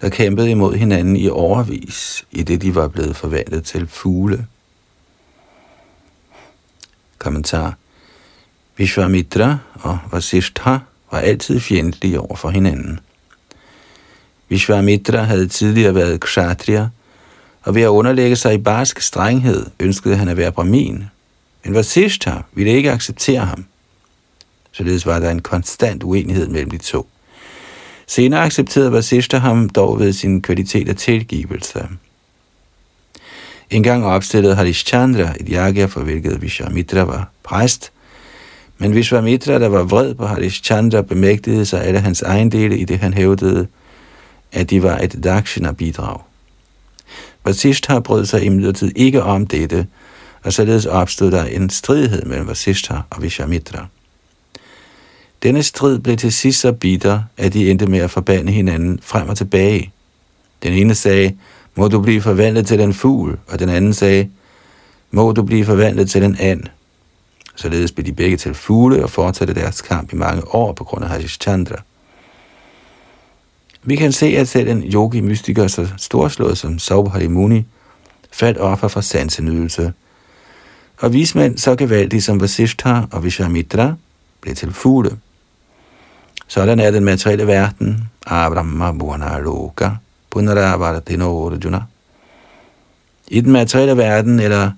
[0.00, 4.46] der kæmpede imod hinanden i overvis, i det de var blevet forvandlet til fugle.
[7.18, 7.74] Kommentar
[8.76, 10.78] Vishwamitra og Vasishtha
[11.12, 13.00] var altid fjendtlige over for hinanden.
[14.48, 16.88] Vishwamitra havde tidligere været kshatriya,
[17.62, 21.04] og ved at underlægge sig i barsk strenghed ønskede han at være brahmin.
[21.64, 23.64] Men Vasishtha ville ikke acceptere ham.
[24.72, 27.08] Således var der en konstant uenighed mellem de to.
[28.06, 31.88] Senere accepterede Vasishtha ham dog ved sin kvalitet af tilgivelse.
[33.70, 37.92] En gang opstillede Harishchandra et yagya, for hvilket Vishwamitra var præst,
[38.78, 43.14] men Vishwamitra, der var vred på Harishchandra, bemægtigede sig alle hans ejendele i det, han
[43.14, 43.66] hævdede,
[44.52, 46.20] at de var et dakshina-bidrag.
[47.44, 49.86] Vasishtha brød sig imidlertid ikke om dette,
[50.42, 53.86] og således opstod der en stridighed mellem Vasishtha og Vishamitra.
[55.42, 59.28] Denne strid blev til sidst så bitter, at de endte med at forbande hinanden frem
[59.28, 59.92] og tilbage.
[60.62, 61.36] Den ene sagde,
[61.74, 64.30] må du blive forvandlet til en fugl, og den anden sagde,
[65.10, 66.62] må du blive forvandlet til en and.
[67.54, 71.04] Således blev de begge til fugle og fortsatte deres kamp i mange år på grund
[71.04, 71.76] af Harishchandra.
[73.82, 77.66] Vi kan se, at selv en yogi-mystiker så storslået som Saubhari Muni
[78.32, 79.92] faldt offer for sansenydelse.
[80.98, 83.94] Og vismænd så gevaldige som Vasishtha og Vishamitra
[84.40, 85.16] blev til fugle.
[86.48, 89.90] Sådan er den materielle verden, Abrahma Bhuvana Loka,
[90.30, 91.82] Punaravardhino Arjuna.
[93.28, 94.70] I den materielle verden, eller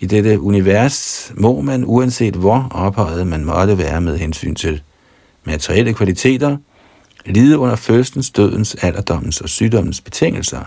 [0.00, 4.82] i dette univers må man, uanset hvor ophøjet man måtte være med hensyn til
[5.44, 6.56] materielle kvaliteter,
[7.26, 10.62] lide under fødselens, dødens, alderdommens og sygdommens betingelser.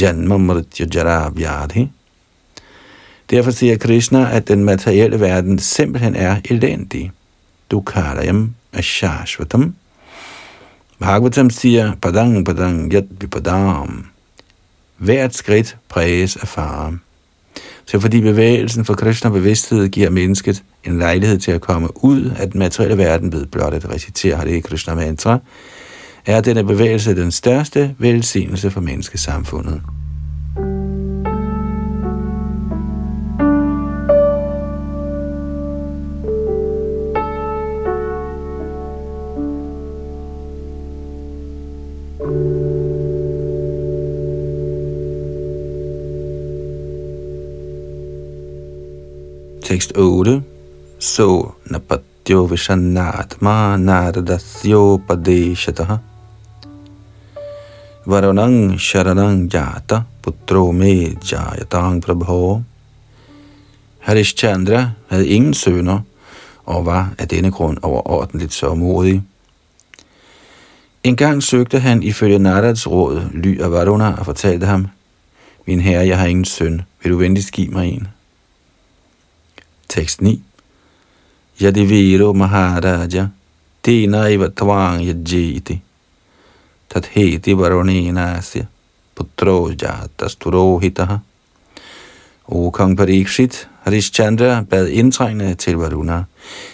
[0.00, 1.90] Janma mritya jara vyadhi.
[3.30, 7.12] Derfor siger Krishna, at den materielle verden simpelthen er elendig.
[7.70, 9.74] Dukharayam ashashvatam.
[10.98, 14.06] Bhagavatam siger, padang padang yad vipadam.
[14.96, 17.03] Hvert skridt præges af faren.
[17.86, 22.50] Så fordi bevægelsen for Krishna bevidsthed giver mennesket en lejlighed til at komme ud af
[22.50, 25.38] den materielle verden ved blot at recitere Hare Krishna mantra,
[26.26, 29.82] er denne bevægelse den største velsignelse for menneskesamfundet.
[49.64, 50.42] Tekst 8.
[50.98, 55.98] Så napatyo vishanatma naradasyo padeshataha.
[58.06, 62.62] Varanang sharanang jata putro me jayatang prabho.
[64.00, 66.00] Harishchandra havde ingen sønner
[66.64, 69.22] og var af denne grund overordentligt så modig.
[71.04, 74.86] En gang søgte han ifølge Narads råd ly af Varuna og fortalte ham,
[75.66, 76.82] Min herre, jeg har ingen søn.
[77.02, 78.08] Vil du venligst give mig en?
[79.88, 80.42] Tekst 9.
[81.60, 83.28] Yadiviro Maharaja
[83.82, 85.80] Tina iva tvang yajiti
[86.88, 88.66] Tatheti varonenasya
[89.14, 91.20] Putro jatas turohitaha
[92.48, 96.24] O kong Parikshit, Harishchandra bad indtrængende til Varuna.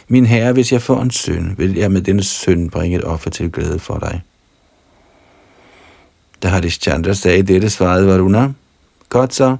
[0.08, 3.30] Min herre, hvis jeg får en søn, vil jeg med denne søn bringe et offer
[3.30, 4.22] til glæde for dig.
[6.42, 8.52] Da Harishchandra sagde dette, svarede Varuna,
[9.08, 9.56] Godt så,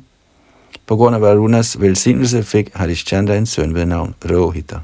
[0.90, 4.78] på grund af Varunas velsignelse fik Harishchandra en søn ved navn Rohita.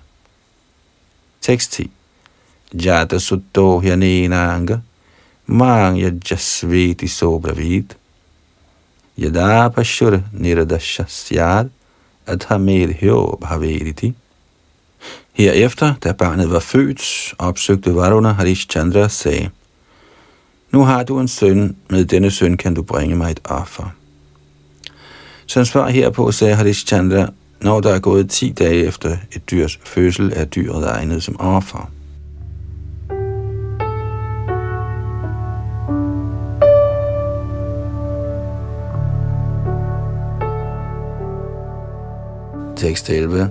[1.41, 1.91] Tekst 10.
[2.85, 4.77] Jata sutto hyanenanga
[5.47, 7.97] mang yajasveti sobravit
[9.19, 11.69] yada pashur niradashasyad
[12.27, 14.15] adhamed hyo bhavediti.
[15.33, 19.51] Herefter, da barnet var født, opsøgte Varuna Harishchandra sagde,
[20.71, 23.96] Nu har du en søn, med denne søn kan du bringe mig et offer.
[25.47, 27.29] Som svar herpå sagde Harishchandra,
[27.61, 31.91] når der er gået 10 dage efter et dyrs fødsel, er dyret egnet som offer.
[42.77, 43.51] Tekst 11.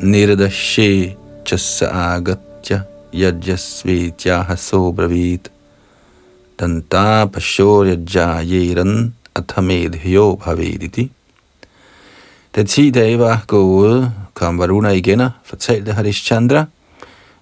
[0.00, 2.80] Nirdashe chasa chasagatya
[3.12, 5.50] yajasvetya haso bravit
[6.58, 9.14] danta pashorya jayeran
[9.54, 11.10] athamedhyo bhavediti.
[12.56, 16.64] Da ti dage var gået, kom Varuna igen og fortalte Harishchandra,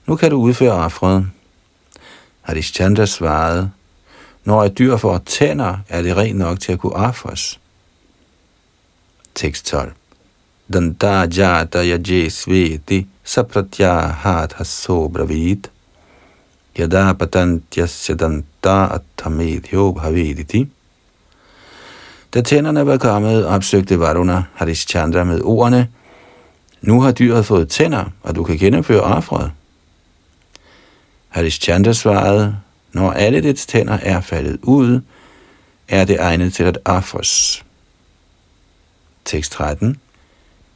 [0.06, 1.26] nu kan du udføre offret.
[2.40, 3.70] Harishchandra svarede,
[4.44, 7.60] når et dyr får tænder, er det rent nok til at kunne offres.
[9.34, 9.92] Tekst 12.
[10.72, 15.70] Danta jata yaje sveti sapratyahat haso bravit
[16.78, 20.68] yada patantyasya danta athamedhyo bhavediti.
[22.34, 25.88] Da tænderne var kommet, opsøgte Varuna Harishchandra med ordene,
[26.80, 29.50] Nu har dyret fået tænder, og du kan gennemføre offret.
[31.28, 32.56] Harishchandra svarede,
[32.92, 35.00] når alle dets tænder er faldet ud,
[35.88, 37.64] er det egnet til at offres.
[39.24, 39.96] Tekst 13.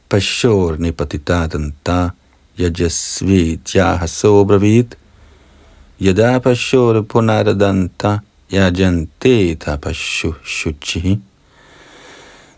[0.08, 2.08] Pashor nipatitadanta
[2.60, 4.96] yajasvi tyahaso sobravit
[6.00, 8.18] yada pashor punaradanta
[8.52, 11.20] yajante tapashu shuchihi.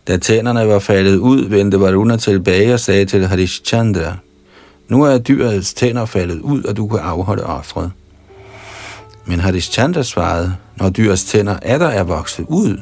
[0.09, 4.17] Da tænderne var faldet ud, vendte Varuna tilbage og sagde til Harishchandra,
[4.89, 7.91] nu er dyrets tænder faldet ud, og du kan afholde offret.
[9.25, 12.81] Men Harishchandra svarede, når dyrets tænder er der er vokset ud,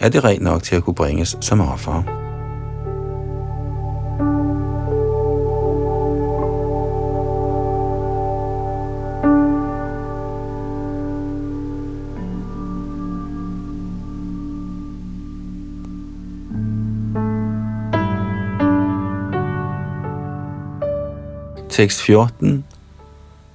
[0.00, 2.25] er det rent nok til at kunne bringes som offer.
[21.76, 22.64] Tekst 14.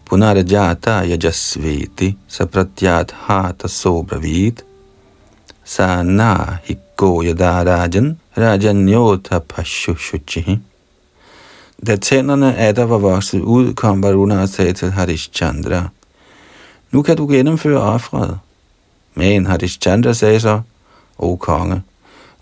[0.05, 4.61] Punarjata yajasveti sapratyat hata sobravid
[5.63, 10.59] sana hikko yadarajan rajanyota pashushuchihi.
[11.88, 15.89] Da tænderne af der var vokset ud, kom Varuna og sagde til Harishchandra,
[16.91, 18.39] nu kan du gennemføre offret.
[19.15, 20.61] Men Harishchandra sagde så,
[21.17, 21.82] O konge,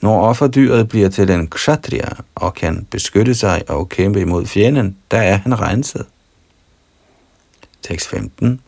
[0.02, 5.18] når offerdyret bliver til en kshatriya og kan beskytte sig og kæmpe imod fjenden, der
[5.18, 6.06] er han renset.
[7.82, 8.62] Tekst 15.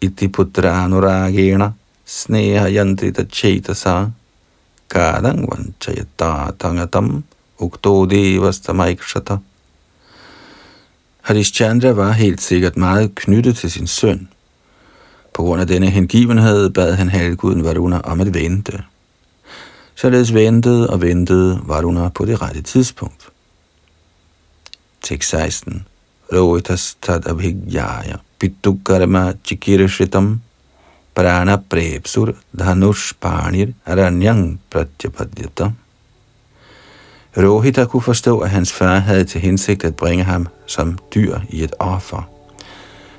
[0.00, 1.72] Iti putra anuragena
[2.06, 4.10] sneha yantrita chetasa
[4.90, 7.24] kadang vanchayata tangatam
[7.58, 9.38] ukto uktodevastamaikshata.
[11.22, 14.28] Harishchandra var helt sikkert meget knyttet til sin søn.
[15.34, 18.82] På grund af denne hengivenhed bad han halvguden Varuna om at vente.
[19.94, 23.28] Således ventede og ventede Varuna på det rette tidspunkt.
[25.02, 25.86] Tekst 16.
[26.32, 30.40] Rohitas tad abhigyaya pitukarma chikirishitam
[31.14, 35.70] prana prepsur dhanush panir aranyang pratyapadyata.
[37.36, 41.62] Rohita kunne forstå, at hans far havde til hensigt at bringe ham som dyr i
[41.62, 42.28] et offer.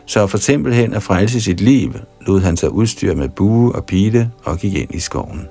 [0.05, 1.93] Så for simpelthen at frelse sit liv,
[2.28, 5.47] lod han sig udstyre med bue og pile og gik ind i skoven.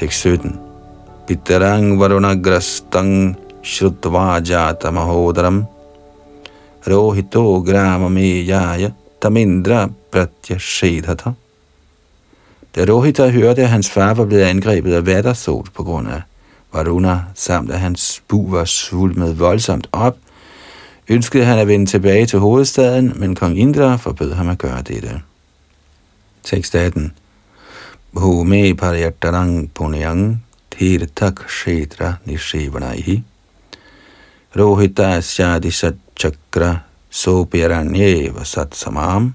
[0.00, 0.58] Tekst 17.
[1.28, 5.66] Pitarang varunagrastang shrutva jata mahodaram
[6.86, 11.34] rohito grama jaya tamindra pratyashedhata.
[12.72, 16.22] Da Rohita hørte, at hans far var blevet angrebet af vattersol på grund af
[16.72, 20.16] Varuna, samt at hans bu var svulmet voldsomt op,
[21.08, 25.20] ønskede han at vende tilbage til hovedstaden, men kong Indra forbød ham at gøre dette.
[26.42, 27.12] Tekst 18
[28.10, 33.22] Bhume paryattarang punyang tirtak kshetra nishivanaihi
[34.50, 35.70] Rohita syadi
[36.18, 39.34] chakra sopiranyeva sat samam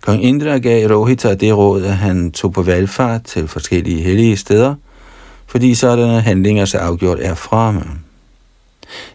[0.00, 4.74] Kong Indra gav Rohita det råd, at han tog på valgfart til forskellige hellige steder,
[5.46, 8.00] fordi sådanne handlinger så afgjort er fremme.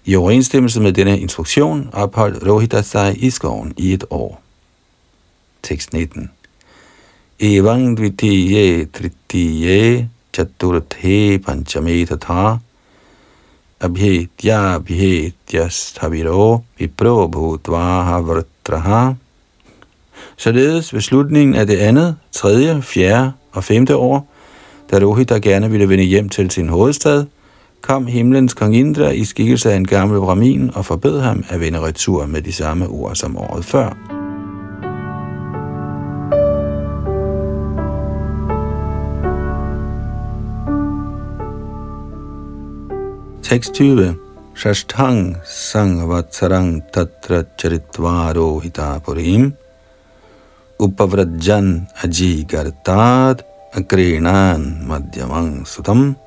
[0.05, 4.41] I overensstemmelse med denne instruktion opholdt Rohita sig i skoven i et år.
[5.63, 6.31] Tekst 19.
[7.39, 12.57] Evang dvitiye tritiye chaturthe panchame tatha
[13.79, 19.13] abhetya abhetya sthaviro vipro bhutvaha vrtraha.
[20.37, 24.27] Således ved slutningen af det andet, tredje, fjerde og femte år,
[24.91, 27.25] da Rohita gerne ville vende hjem til sin hovedstad,
[27.81, 31.79] kom himlens kong Indra i skikkelse af en gammel brahmin og forbød ham at vende
[31.79, 34.16] retur med de samme ord som året før.
[43.47, 44.19] Tekst 20.
[44.59, 49.55] Shashtang sangvatsarang tatra charitvaro hitapurim
[50.75, 56.19] upavrajan ajigartad akrenan madhyamang sutam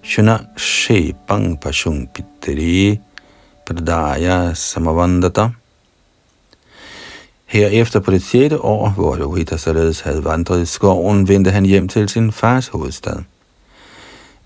[0.00, 2.96] shuna shepang pashung pitteri
[3.68, 5.52] pradaya samavandata.
[7.52, 11.88] Herefter på det sjette år, hvor Rohita således havde vandret i skoven, vendte han hjem
[11.88, 13.28] til sin fars hovedstad.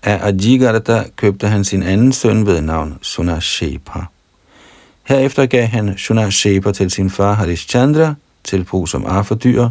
[0.03, 3.99] Af Ajigarata købte han sin anden søn ved navn Sunashepa.
[5.03, 9.69] Herefter gav han Sunashepa til sin far Harishchandra, tilbrug som arfordyr,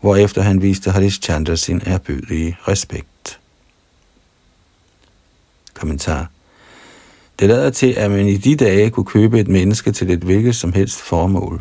[0.00, 3.40] hvorefter han viste Harishchandra sin erbødige respekt.
[5.74, 6.30] Kommentar.
[7.38, 10.56] Det lader til, at man i de dage kunne købe et menneske til et hvilket
[10.56, 11.60] som helst formål.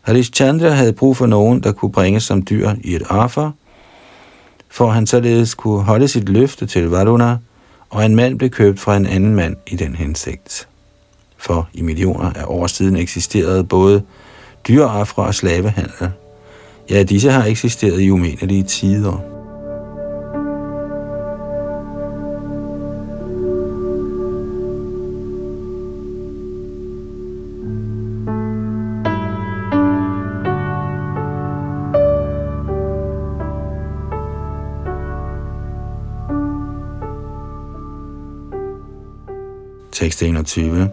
[0.00, 3.50] Harishchandra havde brug for nogen, der kunne bringe som dyr i et offer,
[4.70, 7.38] for han således kunne holde sit løfte til Varuna,
[7.90, 10.68] og en mand blev købt fra en anden mand i den hensigt.
[11.38, 14.02] For i millioner af år siden eksisterede både
[14.68, 16.10] dyreafre og slavehandel.
[16.90, 19.29] Ja, disse har eksisteret i umenelige tider.
[40.00, 40.90] Tekst 21.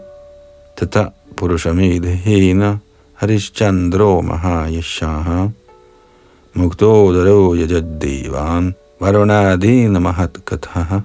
[0.76, 2.78] Tata Purushamedhe Hena
[3.14, 5.50] Harishchandro Mahayashaha
[6.54, 11.00] Muktodaro Yajaddevan Varunadena Mahat Kathaha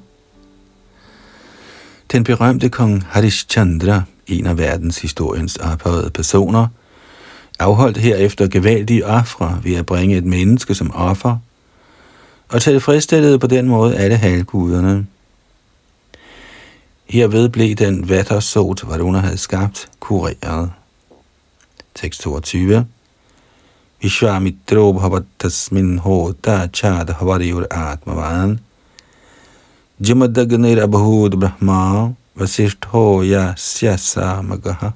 [2.12, 6.66] Den berømte kong Harishchandra, en af verdenshistoriens ophøjede personer,
[7.58, 11.36] afholdt herefter gevaldige ofre ved at bringe et menneske som offer,
[12.48, 15.06] og tilfredsstillede på den måde alle halvguderne.
[17.12, 20.70] Herved blev den vattersot, Varuna havde skabt, kureret.
[21.94, 22.86] Tekst 22.
[24.02, 28.60] Vishvamitro bhavatasmin hota chad havariur atmavan.
[30.08, 34.90] Jamadagnir abhud brahma vasishtho yasya samagaha.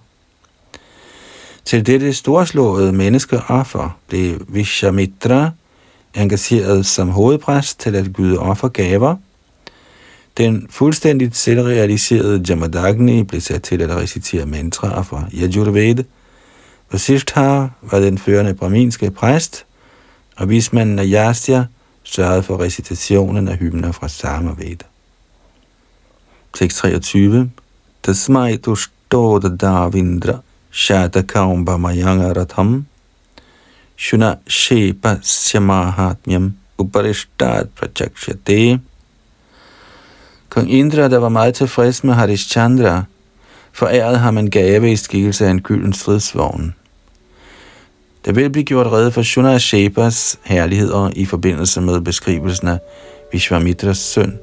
[1.64, 5.50] Til dette storslåede menneskeoffer blev Vishamitra
[6.14, 9.16] engageret som hovedpræst til at gyde offergaver.
[10.36, 16.02] Den fuldstændigt selvrealiserede Jamadagni blev sat til at recitere mantraer fra Yajurveda,
[16.92, 19.66] Vasishthar var den førende brahminske præst,
[20.36, 21.36] og vismanden af
[22.02, 24.84] sørgede for recitationen af hymner fra Samaveda.
[26.54, 27.50] Tekst 23.
[28.02, 30.38] Tasmai tushtoda davindra
[30.70, 32.86] shatakaumba mayanga ratham
[33.96, 38.80] shuna shepa syamahatmyam uparishtat prachakshate
[40.56, 43.04] Kong Indra, der var meget tilfreds med Harishchandra,
[43.72, 46.74] forærede ham en gave i skikkelse af en gylden stridsvogn.
[48.24, 52.78] Der vil blive gjort redde for Shuna Shepas herligheder i forbindelse med beskrivelsen af
[53.32, 54.38] Vishwamitras søn.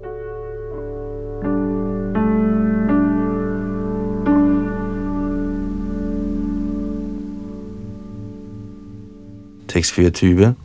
[9.68, 10.55] Tekst 24.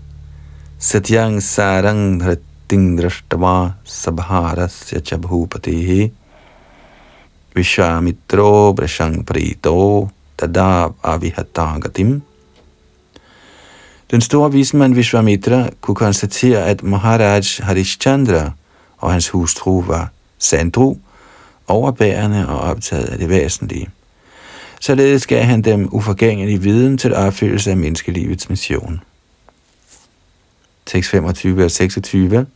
[0.78, 2.22] Satyang sarang
[2.68, 6.10] hriting drashtava sabharasya cha bhupatehi
[7.54, 12.22] Vishwamitro brashang prito tada avihatagatim.
[14.10, 18.52] Den store vismand Vishwamitra kunne konstatere, at Maharaj Harishchandra
[18.98, 20.96] og hans hustru var sandru,
[21.66, 23.88] overbærende og optaget af det væsentlige.
[24.80, 29.00] Således gav han dem uforgængelig viden til opfyldelse af menneskelivets mission.
[30.86, 32.46] Tekst 25 og 26.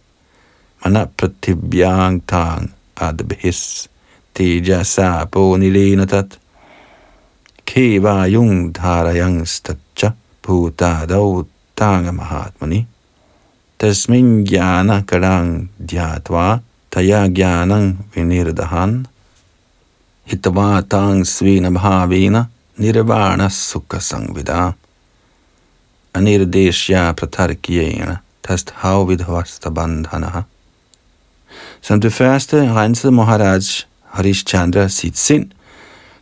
[0.82, 3.86] Mana pratibhyang tang adabhis
[4.34, 5.22] tejasa
[6.10, 6.42] tat
[7.62, 10.10] keva yung dharayang statcha
[10.42, 11.46] bhutadau
[11.78, 12.82] tanga mahatmani
[13.78, 16.58] tasmin jnana karang dhyatva
[16.90, 19.06] taya jnanang vinirdahan
[20.90, 22.50] tang svina bhavina
[22.82, 24.74] nirvana sukha sangvida
[26.10, 28.74] anirdeshya pratarkiyena tast
[29.70, 30.51] bandhanaha.
[31.80, 33.60] Som det første rensede Maharaj
[34.04, 35.50] Harishchandra sit sind,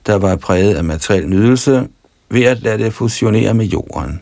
[0.06, 1.88] der var præget af materiel nydelse,
[2.30, 4.20] ved at lade det fusionere med jorden.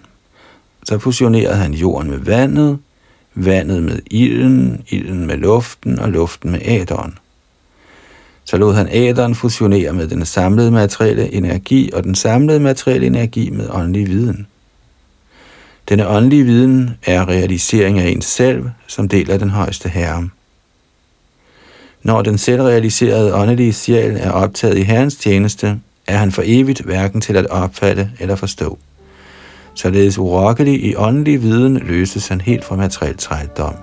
[0.84, 2.78] Så fusionerede han jorden med vandet,
[3.34, 7.18] vandet med ilden, ilden med luften og luften med æderen.
[8.44, 13.50] Så lod han æderen fusionere med den samlede materielle energi og den samlede materielle energi
[13.50, 14.46] med åndelig viden.
[15.88, 20.28] Denne åndelige viden er realisering af ens selv som del af den højeste herre.
[22.08, 27.20] Når den selvrealiserede åndelige sjæl er optaget i Herrens tjeneste, er han for evigt hverken
[27.20, 28.78] til at opfatte eller forstå.
[29.74, 33.74] Således urokkelig i åndelig viden løses han helt fra materiel trældom.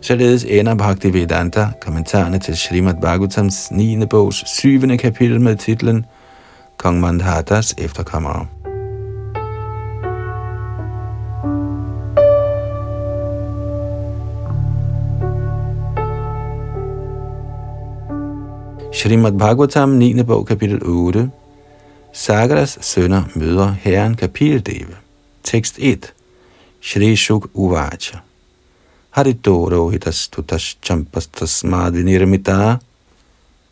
[0.00, 4.06] Således ender Bhaktivedanta kommentarerne til Srimad Bhagavatams 9.
[4.06, 4.96] bogs 7.
[4.96, 6.06] kapitel med titlen
[6.78, 8.46] Kong Mandhatas efterkommere.
[18.92, 20.24] Srimad Bhagavatam 9.
[20.24, 21.30] bog kapitel 8
[22.12, 24.96] Sagaras sønner møder herren Kapildeve.
[25.42, 26.12] Tekst 1
[26.80, 28.22] Shri Shuk Uvacha
[29.10, 32.87] Haridoro hitas tutas champastas madvinirmita champa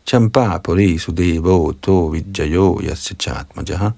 [0.07, 3.93] चंपा पुरी सुदेवो तो विजयो यत्मज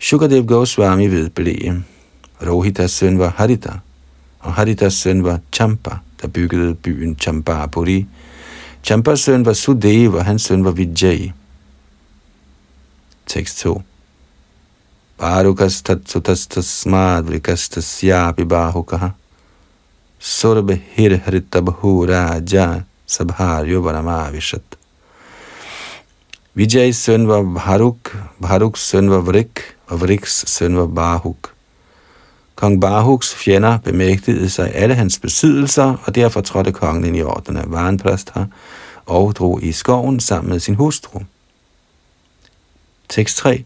[0.00, 1.82] शुकदेव गोस्वामी विप्री
[2.42, 3.82] रोहित स्व हरित। और
[4.46, 6.00] हरित स्व चंपा
[7.20, 8.06] चंपा पुरी
[8.84, 11.32] चंपा स्व सुदेव। हन स्व विजयी
[15.18, 17.78] पारुकस्तत्सुतस्तस्मा वृकस्त
[18.40, 19.12] बाहुक।
[20.20, 24.78] सुरभिर्तभूराजा sabharyo varamavishat.
[26.54, 31.52] Vijay's søn var Bharuk, Bharuks søn var Vrik, og Vriks søn var Bahuk.
[32.54, 37.56] Kong Bahuks fjender bemægtigede sig alle hans besiddelser, og derfor trådte kongen ind i orden
[37.56, 38.44] af Varenprastha
[39.06, 41.20] og drog i skoven sammen med sin hustru.
[43.08, 43.64] Tekst 3.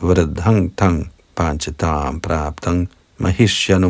[0.00, 3.88] Vradhang tang panchatam praptang mahishyanu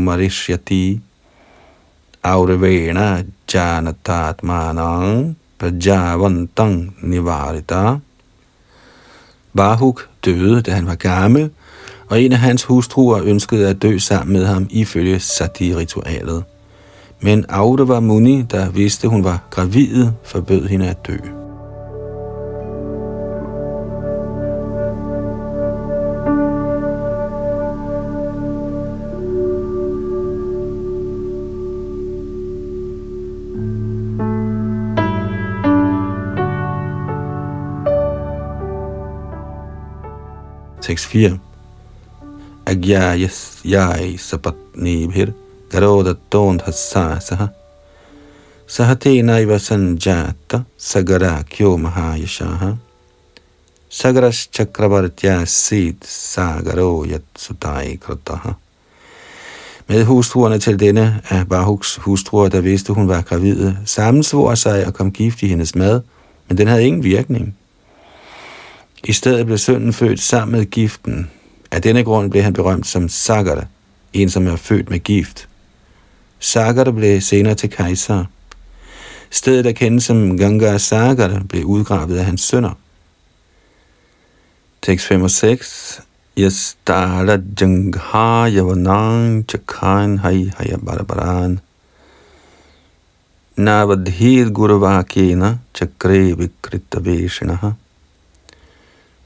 [2.22, 7.98] marishyati aurvena janatatmanang prajavantang nivarita.
[9.54, 11.50] Bahuk døde, da han var gammel,
[12.08, 16.44] og en af hans hustruer ønskede at dø sammen med ham ifølge sati-ritualet.
[17.20, 21.41] Men Audava Muni, der vidste, hun var gravid, forbød hende at dø.
[40.92, 41.38] 6.4.
[42.66, 43.62] Agyayas
[44.18, 45.32] sapatnibhir
[45.70, 47.48] garodatontha sasaha
[48.66, 52.76] Sahate naiva sanjata sagara kyo mahayashaha
[53.90, 58.54] Sagaras chakravartya sit sagaro yat sutai krataha
[59.88, 64.94] med hustruerne til denne af Bahuks hustruer, der vidste, hun var gravid, sammensvor sig og
[64.94, 66.00] kom gift i hendes mad,
[66.48, 67.56] men den havde ingen virkning.
[69.04, 71.30] I stedet blev sønnen født sammen med giften,
[71.72, 73.64] Af denne grund blev han berømt som Sagara,
[74.12, 75.48] en som er født med gift.
[76.38, 78.24] Sagara blev senere til kejser.
[79.30, 82.78] Stedet, der kendes som Ganga Sagara, blev udgravet af hans sønner.
[84.82, 86.00] Tekst 5 og 6.
[86.38, 91.60] Yastara jangha yavanang chakhan hai hayabarabaran.
[93.56, 97.70] Navadhir guruvakena chakre vikrita veshinaha.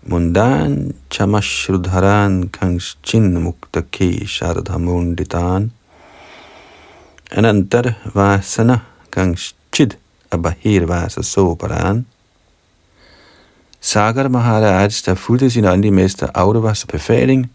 [0.09, 5.70] Mundan chamashrudharan kangschin muktake shardhamunditan.
[7.30, 9.96] Anantar vasana kangschid
[10.30, 12.04] abahir vasa soparan.
[13.80, 17.50] Sagar Maharaj, der fulgte sin åndelige mester Audavas befaling,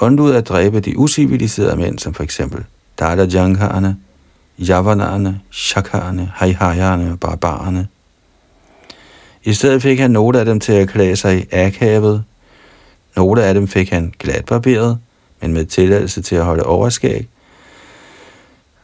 [0.00, 2.64] undlod at dræbe de usiviliserede mænd, som for eksempel
[2.98, 3.96] Dada Jankharne,
[4.58, 7.88] Javanerne, Shakharne, Haihajarne og Barbarerne.
[9.44, 12.24] I stedet fik han nogle af dem til at klæde sig i akavet.
[13.16, 14.98] Nogle af dem fik han glat barberet,
[15.40, 17.28] men med tilladelse til at holde overskæg.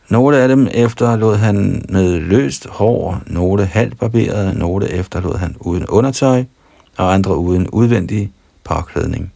[0.09, 5.87] Nogle af dem efterlod han med løst hår, nogle halvt barberet, nogle efterlod han uden
[5.87, 6.45] undertøj,
[6.97, 8.33] og andre uden udvendig
[8.65, 9.33] påklædning.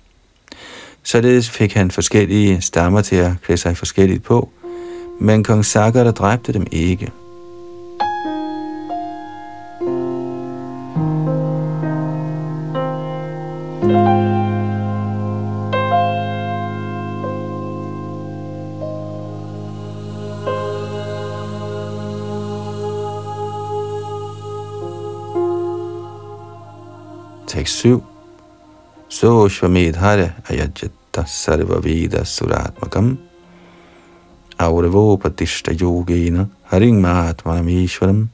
[1.03, 4.49] Således fik han forskellige stammer til at klæde sig forskelligt på,
[5.21, 7.11] men kong Sagar dræbte dem ikke.
[27.81, 28.03] 7.
[29.09, 33.17] So Shvamedhara Ayajatta Sarva Veda Suratmakam.
[34.59, 38.29] Auravopadishta Yogena Haring Mahatmanam Ishwaram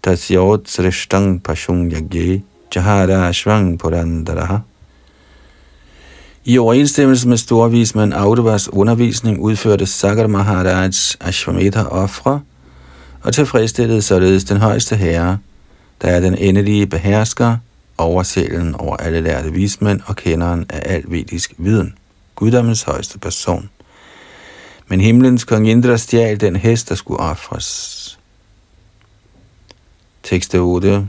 [0.00, 4.62] Tasyot Srishtang Pashung Yagye Jahara ashvang Purandaraha.
[6.44, 12.40] I overensstemmelse med storvismand Audavas undervisning udførte Sagar Maharaj Ashwamedha ofre
[13.22, 15.38] og tilfredsstillede således den højeste herre,
[16.02, 17.56] der er den endelige behersker,
[17.98, 21.94] oversælen over alle lærte vismænd og kenderen af al vedisk viden,
[22.34, 23.70] guddommens højeste person.
[24.88, 28.18] Men himlens kong Indra stjal den hest, der skulle ofres.
[30.22, 31.06] Tekst 8.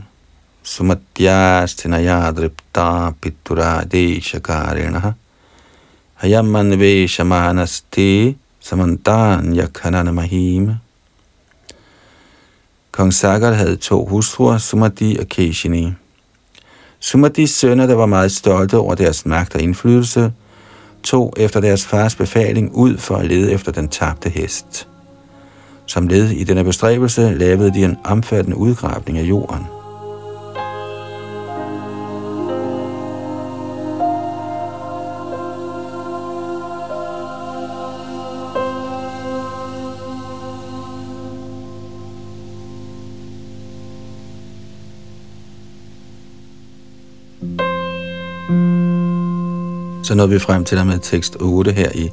[0.62, 5.10] Sumatyas tinayadripta pittura deshakarinaha
[6.14, 10.76] hayamman veshamanaste samantan yakhanana mahima.
[12.92, 15.92] Kong Sagar havde to hustruer, Sumati og Keshini.
[17.06, 20.32] Sumadis sønner, der var meget stolte over deres magt og indflydelse,
[21.02, 24.88] tog efter deres fars befaling ud for at lede efter den tabte hest.
[25.86, 29.75] Som led i denne bestræbelse lavede de en omfattende udgravning af jorden.
[50.06, 52.10] Så nåede vi frem til der med tekst 8 her i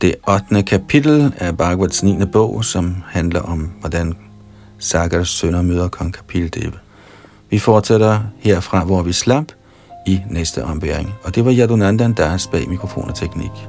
[0.00, 0.62] det 8.
[0.62, 2.26] kapitel af Bhagavats 9.
[2.32, 4.16] bog, som handler om, hvordan
[4.78, 6.76] Sagars sønner møder kong Kapildeva.
[7.50, 9.44] Vi fortsætter herfra, hvor vi slap
[10.06, 11.14] i næste ombæring.
[11.24, 13.68] Og det var Yadunandan, der bag mikrofon og teknik.